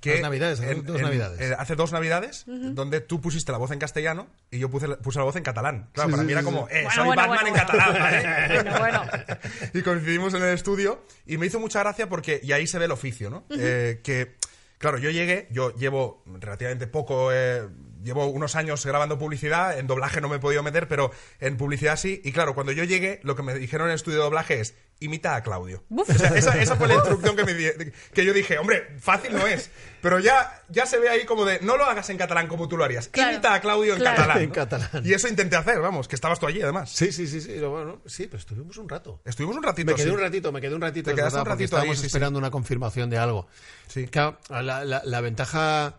[0.02, 1.40] Que Dos navidades, hace dos navidades.
[1.40, 4.98] eh, hace dos navidades, donde tú pusiste la voz en castellano y yo puse, la-
[4.98, 5.88] puse la voz en catalán.
[5.92, 7.66] Claro, para mí era como, eh, Bueno, soy bueno, Batman bueno, en bueno.
[7.66, 8.62] catalán, ¿vale?
[8.78, 9.02] Bueno, bueno.
[9.74, 12.86] y coincidimos en el estudio y me hizo mucha gracia porque, y ahí se ve
[12.86, 13.44] el oficio, ¿no?
[13.50, 14.34] Eh, que,
[14.78, 17.62] claro, yo llegué, yo llevo relativamente poco, eh,
[18.02, 21.10] llevo unos años grabando publicidad, en doblaje no me he podido meter, pero
[21.40, 24.18] en publicidad sí, y claro, cuando yo llegué, lo que me dijeron en el estudio
[24.18, 25.82] de doblaje es, imita a Claudio.
[25.90, 29.32] O sea, esa, esa fue la instrucción que, me di- que yo dije, hombre, fácil
[29.32, 32.46] no es, pero ya, ya se ve ahí como de, no lo hagas en catalán
[32.46, 33.32] como tú lo harías, Claro.
[33.32, 34.16] imita a Claudio en Claro.
[34.16, 34.42] catalán.
[34.42, 34.54] En ¿no?
[34.54, 34.90] catalán.
[35.04, 36.90] Y eso intenté hacer, vamos, que estabas tú allí además.
[36.92, 39.20] sí, sí, sí, sí, bueno, sí, pero estuvimos un rato.
[39.24, 39.90] Estuvimos un ratito.
[39.90, 40.14] Me quedé sí.
[40.14, 41.10] un ratito, me quedé un ratito.
[41.10, 42.06] Te quedaste verdad, un ratito ahí, estábamos sí, sí.
[42.06, 43.48] esperando una confirmación de algo.
[43.88, 44.06] Sí.
[44.06, 45.98] Claro, la, la- la ventaja...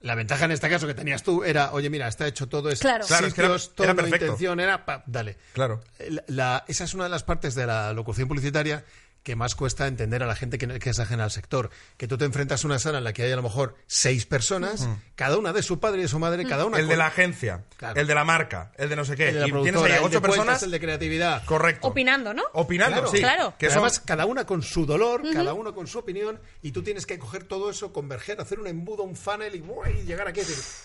[0.00, 2.80] La ventaja en este caso que tenías tú era, oye, mira, está hecho todo, es
[2.80, 3.04] Claro.
[3.06, 4.24] Claro, es que era- sitios, era tono, perfecto.
[4.26, 5.36] intención, era, pa, dale.
[5.52, 5.82] Claro.
[6.08, 8.84] La- la- esa es una de las partes de la locución publicitaria
[9.22, 11.68] que más cuesta entender a la gente que, que es ajena al sector.
[11.98, 14.24] Que tú te enfrentas a una sala en la que hay a lo mejor seis
[14.24, 17.08] personas, cada una de su padre y de su madre, cada una El de la
[17.08, 18.00] agencia, Claro.
[18.00, 19.28] el de la marca, el de no sé qué.
[19.28, 20.62] el de la y tienes ahí ocho cuentas, personas.
[20.62, 21.44] el de creatividad.
[21.44, 21.88] Correcto.
[21.88, 22.44] Opinando, ¿no?
[22.54, 23.10] Opinando, Claro.
[23.10, 23.18] sí.
[23.18, 23.54] Claro.
[23.58, 26.82] Que son- Además, cada una con su dolor, cada uno con su opinión, y tú
[26.82, 29.62] tienes que coger todo eso, converger, hacer un embudo, un funnel y,
[30.00, 30.40] y llegar aquí.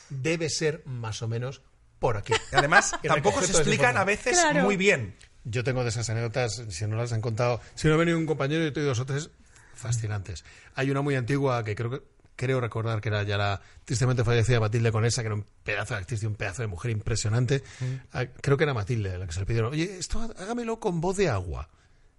[0.10, 1.62] Debe ser más o menos
[2.00, 2.34] por aquí.
[2.52, 4.64] además, tampoco se explican a veces Claro.
[4.64, 5.16] muy bien.
[5.46, 8.26] Yo tengo de esas anécdotas, si no las han contado, si no ha venido un
[8.26, 9.30] compañero, yo tengo dos o tres
[9.76, 10.44] fascinantes.
[10.76, 12.02] Hay una muy antigua que creo que
[12.36, 16.02] creo recordar que era ya la tristemente fallecida Matilde Conesa, que era un pedazo de
[16.02, 17.64] actriz y un pedazo de mujer impresionante.
[18.12, 21.00] Ah, Creo que era Matilde la que se le pidieron, oye, esto há- hágamelo con
[21.00, 21.70] voz de agua.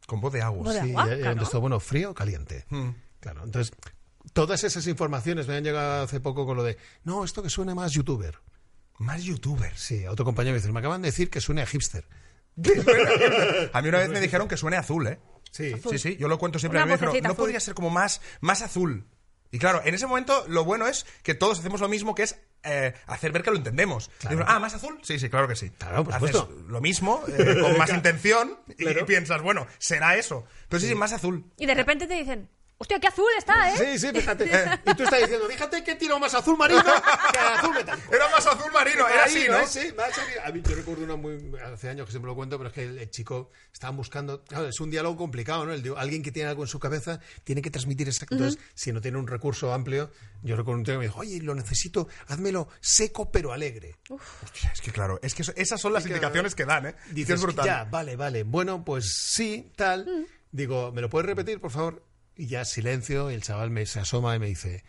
[0.06, 0.64] Con voz de agua.
[0.64, 1.60] Voz de Sí, agua, y- claro.
[1.60, 2.64] bueno, frío o caliente.
[2.70, 2.90] Mm.
[3.20, 3.74] Claro, entonces,
[4.32, 7.74] todas esas informaciones me han llegado hace poco con lo de, no, esto que suene
[7.74, 8.38] más youtuber.
[8.98, 9.78] Más youtubers.
[9.80, 12.06] Sí, otro compañero me dice, me acaban de decir que suene a hipster.
[13.72, 15.18] A mí una vez me dijeron que suene azul, ¿eh?
[15.50, 16.78] Sí, Sí, sí, yo lo cuento siempre.
[16.78, 17.42] Una a mí me dijeron, vocecita no azul".
[17.44, 19.06] podría ser como más, más azul.
[19.52, 22.36] Y claro, en ese momento lo bueno es que todos hacemos lo mismo, que es
[22.64, 24.10] eh, hacer ver que lo entendemos.
[24.18, 24.36] Claro.
[24.36, 24.98] Digo, ah, ¿más azul?
[25.02, 25.70] Sí, sí, claro que sí.
[25.70, 26.62] Claro, por Haces supuesto.
[26.68, 29.06] lo mismo, eh, con más intención, y, Claro.
[29.06, 30.44] piensas, bueno, será eso.
[30.68, 31.44] Pero sí, sí, más azul.
[31.58, 33.76] Y de repente te dicen, hostia, qué azul está, ¿eh?
[33.78, 34.44] Sí, sí, fíjate.
[34.86, 38.12] Y tú estás diciendo, fíjate que tiro más azul marino que azul metálico.
[38.14, 39.66] Era más azul marino, era así, ¿no?
[39.66, 41.38] Sí, salido- a mí, yo recuerdo una muy.
[41.72, 44.42] Hace años que siempre lo cuento, pero es que el, el chico estaba buscando.
[44.44, 45.72] Claro, es un diálogo complicado, ¿no?
[45.72, 48.34] El de- alguien que tiene algo en su cabeza tiene que transmitir exacto.
[48.34, 50.10] Entonces, si no tiene un recurso amplio,
[50.42, 53.96] yo recuerdo un tío que me dijo, oye, lo necesito, házmelo seco pero alegre.
[54.10, 56.94] Hostia, es que claro, es que eso- esas son las indicaciones que dan, ¿eh?
[57.10, 57.66] Dices, es brutal.
[57.66, 58.42] ya, vale, vale.
[58.44, 60.26] Bueno, pues sí, tal.
[60.52, 62.02] Digo, ¿me lo puedes repetir, por favor?
[62.36, 64.84] Y ya silencio, y el chaval me se asoma y me dice,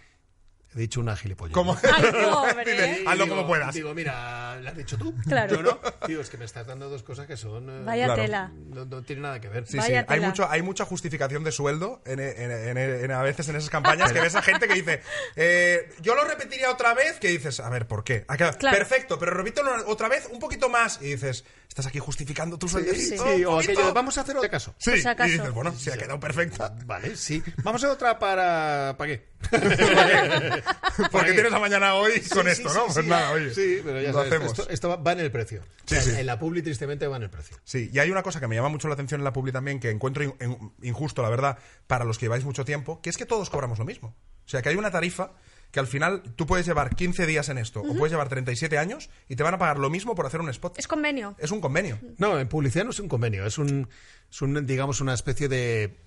[0.76, 1.53] he dicho una gilipollez.
[1.53, 1.78] ¿Cómo?
[1.82, 3.01] Ay, pobre, Dice.
[3.03, 3.74] Y Hazlo digo- como puedas.
[3.74, 5.13] Digo, mira, ¿lo has dicho tú?
[5.28, 5.55] Claro.
[5.55, 5.80] Yo no.
[6.07, 7.70] Digo, es que me estás dando dos cosas que son...
[7.70, 8.22] eh, Vaya Claro.
[8.22, 8.51] tela.
[8.70, 9.65] No, no tiene nada que ver.
[9.68, 9.93] Sí, sí.
[10.07, 13.70] Hay, mucho, hay mucha justificación de sueldo en, en- en- en- a veces en esas
[13.70, 15.01] campañas que ves a gente que dice,
[15.36, 18.26] eh, yo lo repetiría otra vez, que dices, a ver, ¿por qué?
[18.26, 18.78] Claro.
[18.78, 20.99] Perfecto, pero repítelo otra vez un poquito más.
[21.01, 22.93] Y dices, estás aquí justificando tu sueldo.
[22.93, 23.15] Sí,
[23.45, 24.76] o aquello de, vamos a hacer otro caso.
[24.78, 26.74] Sí, y dices, bueno, sí, ha quedado perfecta.
[26.86, 27.41] Vale, sí.
[27.63, 28.95] Vamos a hacer otra para...
[28.97, 29.28] ¿Para qué?
[31.11, 32.81] Porque tienes la mañana hoy con Sí, esto, sí, ¿no?
[32.87, 33.09] sí, pues sí.
[33.09, 33.53] nada, oye.
[33.53, 34.51] Sí, pero ya lo sabes, hacemos.
[34.59, 35.61] esto, esto va- en el precio.
[35.85, 36.19] Sí, O sea, sí.
[36.19, 37.57] En la publi, tristemente, va en el precio.
[37.63, 39.79] Sí, y hay una cosa que me llama mucho la atención en la publi también,
[39.79, 43.17] que encuentro in- in- injusto, la verdad, para los que lleváis mucho tiempo, que es
[43.17, 44.15] que todos cobramos lo mismo.
[44.45, 45.31] O sea, que hay una tarifa
[45.71, 49.09] que al final tú puedes llevar 15 días en esto o puedes llevar 37 años
[49.27, 50.79] y te van a pagar lo mismo por hacer un spot.
[50.79, 51.35] Es convenio.
[51.37, 51.99] Es un convenio.
[52.17, 53.89] No, en publicidad no es un convenio, es un,
[54.31, 55.97] es un digamos, una especie de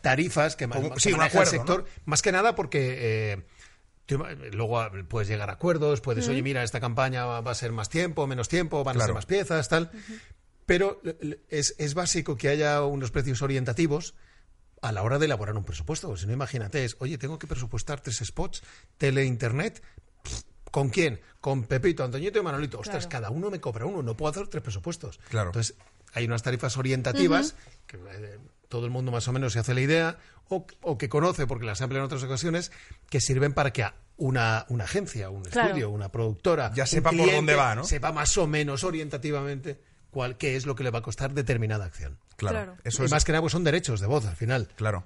[0.00, 2.96] tarifas que, Como- que sí, un maneja el acuerdo, sector, más que nada porque
[3.32, 3.42] eh,
[4.52, 7.72] luego ah, puedes llegar a acuerdos, puedes, oye, mira, esta campaña va va a ser
[7.72, 9.90] más tiempo, menos tiempo, van a ser más piezas, tal.
[10.66, 11.00] Pero
[11.48, 14.14] es, es básico que haya unos precios orientativos
[14.82, 16.08] a la hora de elaborar un presupuesto.
[16.08, 18.62] porque Si no, imagínate, es, oye, tengo que presupuestar tres spots,
[18.98, 19.82] tele, internet.
[20.22, 21.20] pff, ¿Con quién?
[21.40, 22.78] Con Pepito, Antoñito y Manolito.
[22.80, 23.10] Ostras, Claro.
[23.24, 25.18] cada uno me cobra uno, no puedo hacer tres presupuestos.
[25.30, 25.50] Claro.
[25.50, 25.76] Entonces,
[26.12, 27.54] hay unas tarifas orientativas
[27.86, 28.38] que eh,
[28.74, 30.18] todo el mundo más o menos se hace la idea
[30.48, 32.72] o, o que conoce porque las ha empleado en otras ocasiones
[33.08, 35.68] que sirven para que a una, una agencia, un Claro.
[35.68, 37.84] estudio, una productora, Ya un sepa por dónde va, ¿no?
[37.84, 41.84] Sepa más o menos orientativamente cuál, qué es lo que le va a costar determinada
[41.84, 42.18] acción.
[42.36, 42.56] Claro.
[42.56, 42.76] Claro.
[42.82, 43.12] Eso y es.
[43.12, 44.68] más que nada pues son derechos de voz al final.
[44.74, 45.04] Claro.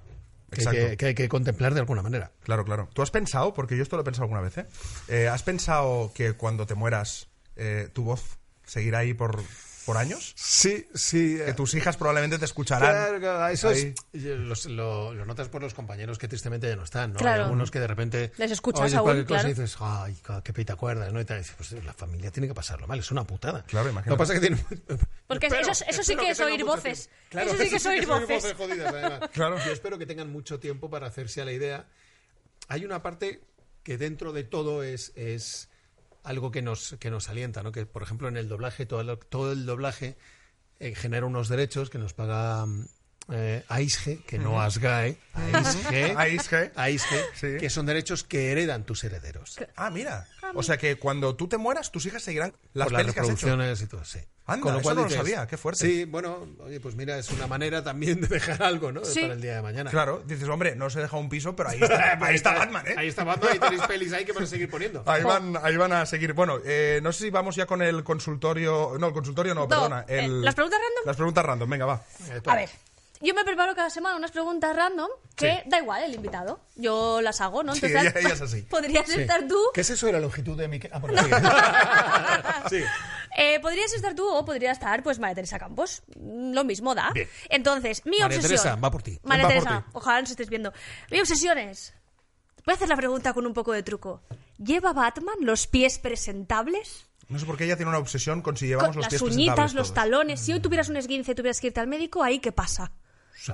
[0.49, 0.89] Que hay Exacto.
[0.89, 2.31] que, que hay que contemplar de alguna manera.
[2.41, 2.89] Claro, claro.
[2.93, 4.65] ¿Tú has pensado, porque yo esto lo he pensado alguna vez, ¿eh?
[5.09, 9.43] Eh, ¿Has pensado que cuando te mueras eh, tu voz seguirá ahí por,
[9.89, 10.33] por años?
[10.35, 11.39] Sí, sí.
[11.43, 12.91] Que tus hijas probablemente te escucharán.
[12.91, 16.83] Claro, claro, eso es, los- lo, lo notas por los compañeros que tristemente ya no
[16.83, 17.17] están, ¿no?
[17.19, 17.37] Claro.
[17.41, 19.49] Hay algunos que de repente Les escuchas oyes aún, cualquier cosa claro.
[19.49, 21.19] y dices, ay, qué pita acuerdas, ¿no?
[21.19, 23.63] Y te dices, pues la familia tiene que pasarlo mal, es una putada.
[23.63, 24.09] Claro, imagínate.
[24.11, 25.07] Lo que pasa es que tiene...
[25.27, 27.09] Porque Espero- eso- eso sí que es oír voces.
[27.29, 28.53] Claro, Eso sí que es oír voces.
[28.55, 29.29] jodidas, además.
[29.33, 29.57] Claro.
[29.65, 31.87] Yo espero que tengan mucho tiempo para hacerse a la idea.
[32.67, 33.41] Hay una parte
[33.81, 35.68] que dentro de todo es, es
[36.23, 37.71] algo que nos, que nos alienta, ¿no?
[37.71, 40.17] Que, por ejemplo, en el doblaje, todo el, todo el doblaje
[40.79, 42.85] eh, genera unos derechos que nos paga mm,
[43.31, 46.71] eh, AISGE, que no ASGAE, AISGE, AISGE.
[46.75, 47.47] AISGE, Sí.
[47.59, 49.57] que son derechos que heredan tus herederos.
[49.75, 50.27] Ah, mira.
[50.55, 53.19] O sea que cuando tú te mueras, tus hijas seguirán las por las pelis que
[53.21, 53.35] has hecho.
[53.47, 54.19] reproducciones y todo, sí.
[54.45, 55.85] Anda, eso no lo sabía, qué fuerte.
[55.85, 59.05] Sí, bueno, oye, pues mira, es una manera también de dejar algo, ¿no?
[59.05, 59.21] Sí.
[59.21, 59.91] Para el día de mañana.
[59.91, 62.95] Claro, dices, hombre, no se deja un piso, pero ahí está, ahí está Batman, ¿eh?
[62.97, 65.03] Ahí está Batman, ahí tenéis pelis ahí que van a seguir poniendo.
[65.05, 66.33] Ahí van, ahí van a seguir.
[66.33, 68.95] Bueno, eh, no sé si vamos ya con el consultorio.
[68.99, 70.05] No, el consultorio no, perdona.
[70.07, 71.03] eh, ¿las preguntas random?
[71.05, 72.03] Las preguntas random, venga, va.
[72.29, 72.69] Eh, A ver,
[73.21, 75.69] yo me preparo cada semana unas preguntas random que Sí.
[75.69, 76.59] da igual el invitado.
[76.75, 77.75] Yo las hago, ¿no?
[77.75, 78.61] Sí, Entonces, ella- ella es así.
[78.69, 79.21] Podrías Sí.
[79.21, 79.57] estar tú.
[79.73, 80.79] ¿Qué es eso de la longitud de mi...
[80.91, 81.29] Ah, bueno, sí.
[82.69, 82.83] sí.
[83.37, 86.03] eh, podrías estar tú o podría estar, pues, María Teresa Campos.
[86.19, 87.11] Mm, Lo mismo da.
[87.13, 87.27] Bien.
[87.49, 88.47] Entonces, mi María obsesión.
[88.61, 89.19] Teresa, va por ti.
[89.23, 89.91] María Va Teresa, ti.
[89.93, 90.73] ojalá nos estés viendo.
[91.11, 91.93] Mi obsesión es.
[92.65, 94.21] Voy a hacer la pregunta con un poco de truco.
[94.57, 97.05] ¿Lleva Batman los pies presentables?
[97.29, 99.21] No sé por qué ella tiene una obsesión con si llevamos Con los las pies
[99.21, 99.95] uñitas, presentables los todos.
[99.95, 100.39] talones.
[100.41, 102.91] Si hoy tuvieras un esguince y tuvieras que irte al médico, ¿ahí qué pasa?
[103.39, 103.53] Sí.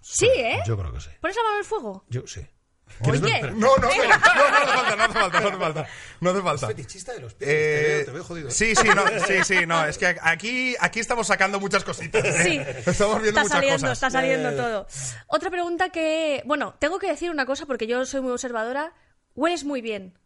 [0.00, 0.60] Sí, ¿eh?
[0.66, 1.10] Yo creo que sí.
[1.20, 2.04] ¿Pones la mano al fuego?
[2.08, 2.46] Yo sí.
[3.00, 3.42] Oye.
[3.56, 4.18] No, no, espera.
[4.18, 5.86] no, no hace falta, no hace falta, no hace falta.
[6.20, 6.66] No hace falta.
[6.68, 7.50] Fetichista de los pies.
[7.50, 8.48] Eh, te, veo, te veo jodido.
[8.48, 8.52] ¿eh?
[8.52, 12.24] sí, sí, no, sí, sí, no, es que aquí, aquí estamos sacando muchas cositas.
[12.24, 12.42] ¿eh?
[12.44, 12.90] Sí.
[12.90, 13.92] Estamos viendo está muchas saliendo, cosas.
[13.92, 14.56] está saliendo ya.
[14.56, 14.86] todo.
[15.26, 18.94] Otra pregunta que, bueno, tengo que decir una cosa porque yo soy muy observadora.
[19.34, 20.16] Hueles muy bien.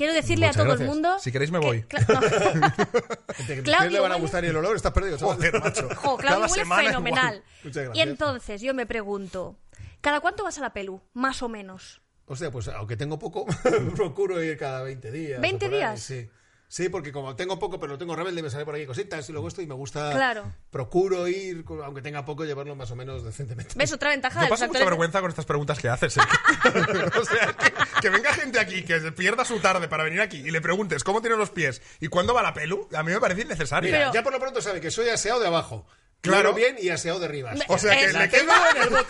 [0.00, 0.94] Quiero decirle Muchas a todo el gracias.
[0.94, 1.18] mundo.
[1.18, 1.82] Si queréis me que- voy.
[1.82, 3.46] Cla- no.
[3.46, 5.18] Que Claudio le van a gustar y el olor estás perdido.
[5.18, 5.36] chaval.
[5.36, 5.88] Joder, macho.
[5.94, 7.42] Jo, Claudio huele semana fenomenal.
[7.94, 9.56] Y entonces yo me pregunto,
[10.00, 11.02] ¿cada cuánto vas a la pelu?
[11.12, 12.00] Más o menos.
[12.24, 13.44] Hostia, pues aunque tengo poco,
[13.96, 15.38] procuro ir cada 20 días.
[15.38, 16.00] o 20 por ahí, días.
[16.00, 16.30] sí.
[16.72, 19.32] Sí, porque como tengo poco, pero lo tengo rebelde, me sale por aquí cositas y
[19.32, 20.12] luego esto y me gusta.
[20.12, 20.52] Claro.
[20.70, 23.74] Procuro ir, aunque tenga poco, llevarlo más o menos decentemente.
[23.76, 26.16] ¿Ves otra ventaja Yo paso mucha vergüenza con estas preguntas que haces.
[26.16, 26.20] ¿eh?
[27.20, 30.36] o sea, que, que venga gente aquí que se pierda su tarde para venir aquí
[30.36, 33.18] y le preguntes cómo tiene los pies y cuándo va la pelu, a mí me
[33.18, 33.90] parece innecesario.
[33.90, 35.88] Pero- Ya por lo pronto sabe que soy aseado de abajo.
[36.20, 36.52] Claro.
[36.54, 37.52] Bien y aseado de arriba.
[37.68, 38.54] o sea que le queda,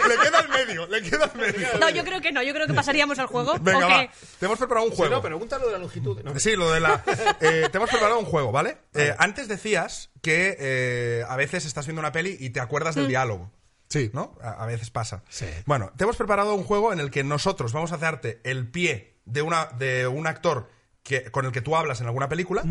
[0.09, 1.69] le queda el medio, le queda el medio.
[1.81, 3.57] No, yo creo que no, yo creo que pasaríamos al juego.
[3.61, 4.01] Venga, ¿o va.
[4.03, 4.11] qué?
[4.39, 5.15] Te hemos preparado un Sí, juego.
[5.17, 6.23] no, pregúntalo de la longitud.
[6.23, 6.39] No.
[6.39, 7.03] Sí, lo de la.
[7.41, 8.79] eh, te hemos preparado un juego, ¿vale?
[8.95, 12.99] Eh, antes decías que eh, a veces estás viendo una peli y te acuerdas Mm.
[13.01, 13.51] del diálogo.
[13.89, 14.11] Sí.
[14.13, 14.39] ¿No?
[14.41, 15.25] A, a veces pasa.
[15.29, 15.47] Sí.
[15.67, 19.17] Bueno, te hemos preparado un juego en el que nosotros vamos a hacerte el pie
[19.25, 20.71] de, una, de un actor
[21.11, 22.63] que, con el que tú hablas en alguna película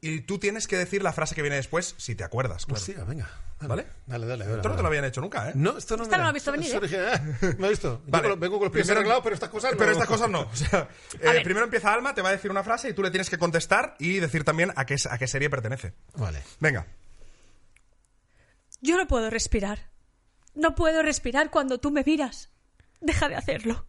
[0.00, 2.64] y tú tienes que decir la frase que viene después si te acuerdas.
[2.64, 2.80] Claro.
[2.80, 3.28] Hostia, venga.
[3.60, 3.86] Dale, ¿Vale?
[4.06, 4.44] Dale, dale.
[4.46, 5.52] dale, Esto no te lo habían hecho nunca, ¿eh?
[5.54, 6.76] No, esto no, Esta no lo he visto venir, ¿eh?
[6.78, 7.38] original.
[7.58, 8.02] ¿Me has visto?
[8.08, 8.34] Vale.
[8.36, 9.78] vengo con los pies Primero- arreglados, pero estas cosas no.
[9.78, 10.40] Pero estas cosas no.
[10.52, 10.88] O sea,
[11.20, 13.38] eh, primero empieza Alma, te va a decir una frase y tú le tienes que
[13.38, 15.92] contestar y decir también a qué, a qué serie pertenece.
[16.16, 16.42] Vale.
[16.60, 16.86] Venga.
[18.80, 19.90] Yo no puedo respirar.
[20.54, 22.50] No puedo respirar cuando tú me miras.
[23.00, 23.86] Deja de hacerlo.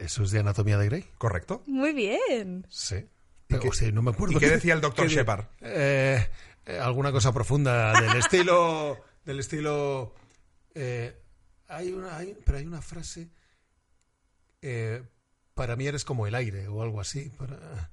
[0.00, 1.04] ¿Eso es de Anatomía de Grey?
[1.18, 1.62] ¿Correcto?
[1.66, 2.66] Muy bien.
[2.70, 3.06] Sí.
[3.46, 4.36] Pero, no me acuerdo.
[4.36, 5.04] y qué decía el Dr.
[5.04, 5.44] ¿Qué di- Shepard?
[5.60, 6.28] Eh,
[6.66, 8.98] eh, alguna cosa profunda del estilo.
[9.24, 10.14] del estilo.
[10.74, 11.16] eh,
[11.68, 12.16] hay una.
[12.16, 13.28] hay- pero hay una frase.
[14.62, 15.02] eh,
[15.54, 17.30] para mí eres como el aire o algo así.
[17.38, 17.90] Para,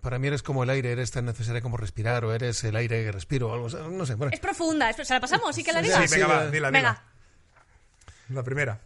[0.00, 3.04] para mí eres como el aire, eres tan necesaria como respirar o eres el aire
[3.04, 3.76] que respiro o algo así.
[3.90, 4.14] No sé.
[4.14, 4.32] Bueno.
[4.32, 4.88] Es profunda.
[4.90, 5.54] es- ¿Se la pasamos?
[5.54, 6.06] ¿Sí que la Sí, diga?
[6.08, 6.70] Sí, venga, sí, va, la- dila, dila.
[6.70, 7.02] Venga.
[8.30, 8.80] La primera.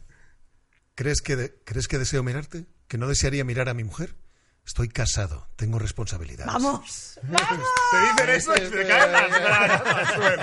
[0.99, 2.67] ¿Crees que, de- ¿Crees que deseo mirarte?
[2.89, 4.17] ¿Que no desearía mirar a mi mujer?
[4.67, 6.53] Estoy casado, tengo responsabilidades.
[6.53, 7.21] ¡Vamos!
[7.93, 10.43] Te dicen eso y se caen las al suelo.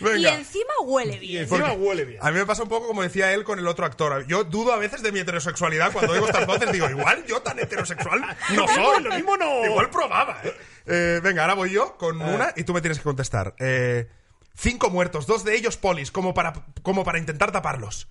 [0.00, 0.34] Y Venga.
[0.36, 1.42] encima huele bien.
[1.42, 2.20] Encima huele bien.
[2.22, 4.26] A mí me pasa un poco como decía él con el otro actor.
[4.26, 6.72] Yo dudo a veces de mi heterosexualidad cuando oigo estas voces.
[6.72, 8.22] Digo, igual yo tan heterosexual
[8.54, 9.02] no soy.
[9.02, 9.66] Lo mismo no.
[9.66, 10.40] Igual probaba.
[10.42, 10.54] ¿eh?
[10.86, 13.54] Eh, venga, ahora voy yo con una y tú me tienes que contestar.
[13.58, 14.08] Eh,
[14.54, 18.08] cinco muertos, dos de ellos polis, como para, como para intentar taparlos.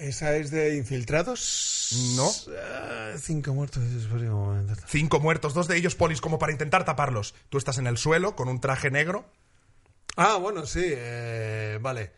[0.00, 1.90] ¿Esa es de infiltrados?
[2.16, 2.30] No.
[2.58, 3.82] Ah, cinco muertos.
[4.88, 7.34] Cinco muertos, dos de ellos polis, como para intentar taparlos.
[7.50, 9.26] Tú estás en el suelo con un traje negro.
[10.16, 12.12] Ah, bueno, sí, eh, vale.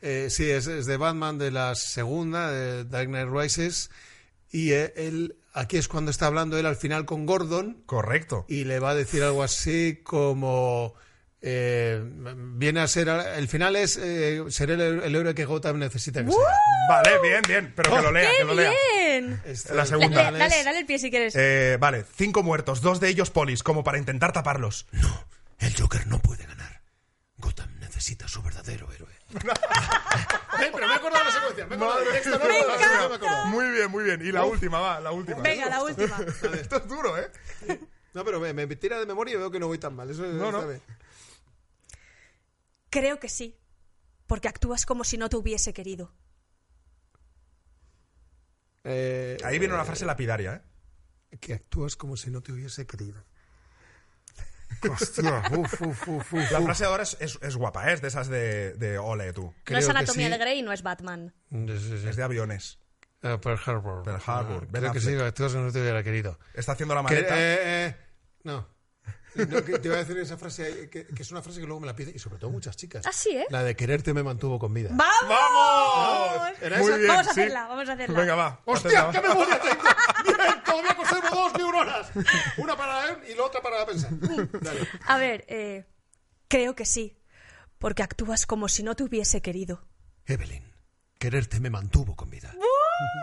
[0.00, 3.90] Eh, sí, es, es de Batman de la segunda, de Dark Knight Rises.
[4.50, 8.46] Y eh, él, aquí es cuando está hablando él al final con Gordon Correcto.
[8.48, 10.94] y le va a decir algo así como...
[11.42, 13.08] eh, viene a ser...
[13.08, 16.40] El final es eh, ser el, el héroe que Gotham necesita que sea.
[16.88, 17.72] Vale, bien, bien.
[17.74, 18.70] Pero que lo lea, ¡Qué que lo lea.
[18.94, 19.40] bien!
[19.44, 20.30] Este, La segunda.
[20.30, 21.34] Le- dale, dale el pie si quieres.
[21.36, 24.86] Eh, vale, cinco muertos, dos de ellos polis, como para intentar taparlos.
[24.92, 25.24] No,
[25.58, 26.80] el Joker no puede ganar.
[27.38, 29.14] Gotham necesita su verdadero héroe.
[30.72, 31.66] pero me he acordado de la secuencia.
[31.66, 33.50] Me he acordado texto, no, Me no, no, no, no me.
[33.50, 34.20] Muy bien, muy bien.
[34.26, 35.38] Y la última, va, la última.
[35.40, 36.18] Venga, la última.
[36.60, 37.30] Esto es duro, ¿eh?
[38.12, 40.10] No, pero me, me tira de memoria y veo que no voy tan mal.
[40.10, 40.58] Eso No, no.
[40.58, 40.82] está bien.
[42.90, 43.56] Creo que sí.
[44.26, 46.12] Porque actúas como si no te hubiese querido.
[48.84, 50.62] Eh, Ahí viene una frase lapidaria,
[51.30, 51.38] ¿eh?
[51.38, 53.24] Que actúas como si no te hubiese querido.
[54.90, 57.94] Hostia, uf, uf, uf, uf, La frase ahora es, es- es guapa, ¿eh?
[57.94, 59.42] es de esas de, de ole tú.
[59.46, 60.32] no Creo es que Anatomía sí.
[60.32, 61.34] de Grey y no es Batman.
[61.50, 62.08] Sí, sí, sí.
[62.08, 62.78] Es de aviones.
[63.22, 64.02] Ah, Pearl Harbor.
[64.02, 66.38] Pearl Harbor, Ben Creo que sí, que actúas como si no te hubiera querido.
[66.54, 67.34] Está haciendo la Que, maleta.
[67.38, 67.96] eh, eh,
[68.44, 68.66] no.
[69.34, 71.66] No, que te iba a decir esa frase, ahí, que, que es una frase que
[71.66, 73.06] luego me la piden, y sobre todo muchas chicas.
[73.06, 73.46] Ah, sí, ¿eh?
[73.50, 74.90] La de quererte me mantuvo con vida.
[74.92, 75.14] ¡Vamos!
[75.28, 76.52] ¡Vamos!
[76.60, 77.40] ¿Era Muy bien, Vamos a sí.
[77.40, 78.18] hacerla, vamos a hacerla.
[78.20, 78.60] Venga, va.
[78.64, 79.82] ¡Hostia, qué memoria tengo!
[80.24, 82.10] Bien, todavía conservo dos neuronas.
[82.58, 84.10] Una para él y la otra para pensar.
[84.60, 84.88] Dale.
[85.06, 85.84] A ver, eh,
[86.48, 87.16] creo que sí.
[87.78, 89.86] Porque actúas como si no te hubiese querido.
[90.26, 90.64] Evelyn,
[91.18, 92.52] quererte me mantuvo con vida.
[92.56, 92.62] ¡Uy,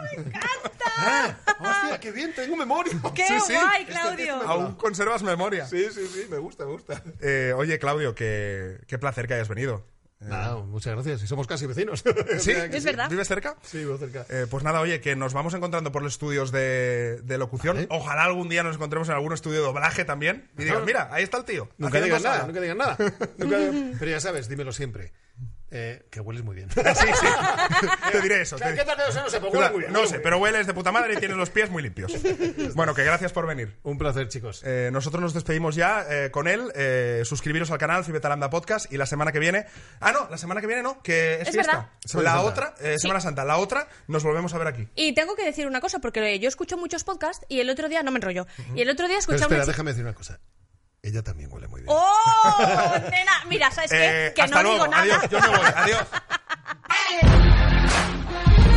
[0.01, 1.37] me encanta!
[1.59, 2.33] ¡Hostia, qué bien!
[2.33, 2.93] Tengo memoria.
[3.15, 3.53] ¡Qué Sí, sí.
[3.53, 4.35] guay, Este- Claudio!
[4.35, 5.65] este Aún conservas memoria.
[5.65, 7.01] Sí, sí, sí, me gusta, me gusta.
[7.21, 9.85] Eh, oye, Claudio, qué, qué placer que hayas venido.
[10.19, 11.21] Nada, muchas gracias.
[11.21, 12.03] Y somos casi vecinos.
[12.39, 12.51] ¿Sí?
[12.51, 13.07] ¿Es verdad?
[13.07, 13.55] ¿Vives cerca?
[13.61, 14.25] Sí, vivo cerca.
[14.29, 17.75] Eh, pues nada, oye, que nos vamos encontrando por los estudios de, de locución.
[17.75, 17.87] Vale.
[17.91, 20.49] Ojalá algún día nos encontremos en algún estudio de doblaje también.
[20.57, 21.69] Y digas, mira, ahí está el tío.
[21.77, 22.47] Nunca digas nada, saga".
[22.47, 22.97] nunca digas nada.
[23.37, 25.13] Nunca- Pero ya sabes, dímelo siempre.
[25.71, 26.69] Eh, que hueles muy bien.
[26.75, 26.81] Sí,
[27.19, 27.27] sí.
[28.11, 28.55] Te diré eso.
[28.55, 29.39] te- ¿Qué tal no sé?
[29.39, 31.49] Pero huele Claro, muy bien, no sé, pero hueles de puta madre y tienes los
[31.49, 32.11] pies muy limpios.
[32.75, 33.77] Bueno, que gracias por venir.
[33.83, 34.61] Un placer, chicos.
[34.65, 36.71] Eh, nosotros nos despedimos ya eh, con él.
[36.75, 39.65] Eh, suscribiros al canal Fibetalanda Podcast y la semana que viene.
[39.99, 41.89] Ah, no, la semana que viene no, que es, Es fiesta.
[42.13, 42.23] verdad.
[42.23, 43.43] La otra, eh, Semana Santa.
[43.45, 44.87] La otra, nos volvemos a ver aquí.
[44.95, 48.03] Y tengo que decir una cosa, porque yo escucho muchos podcasts y el otro día,
[48.03, 50.39] no me enrollo, y el otro día a espera, déjame decir una cosa.
[51.07, 51.93] Ella también huele muy bien.
[51.95, 52.97] ¡Oh!
[53.11, 54.27] Nena, mira, ¿sabes qué?
[54.27, 55.03] Eh, que no digo nada.
[55.03, 55.67] Adiós, yo me voy.
[55.73, 56.03] Adiós.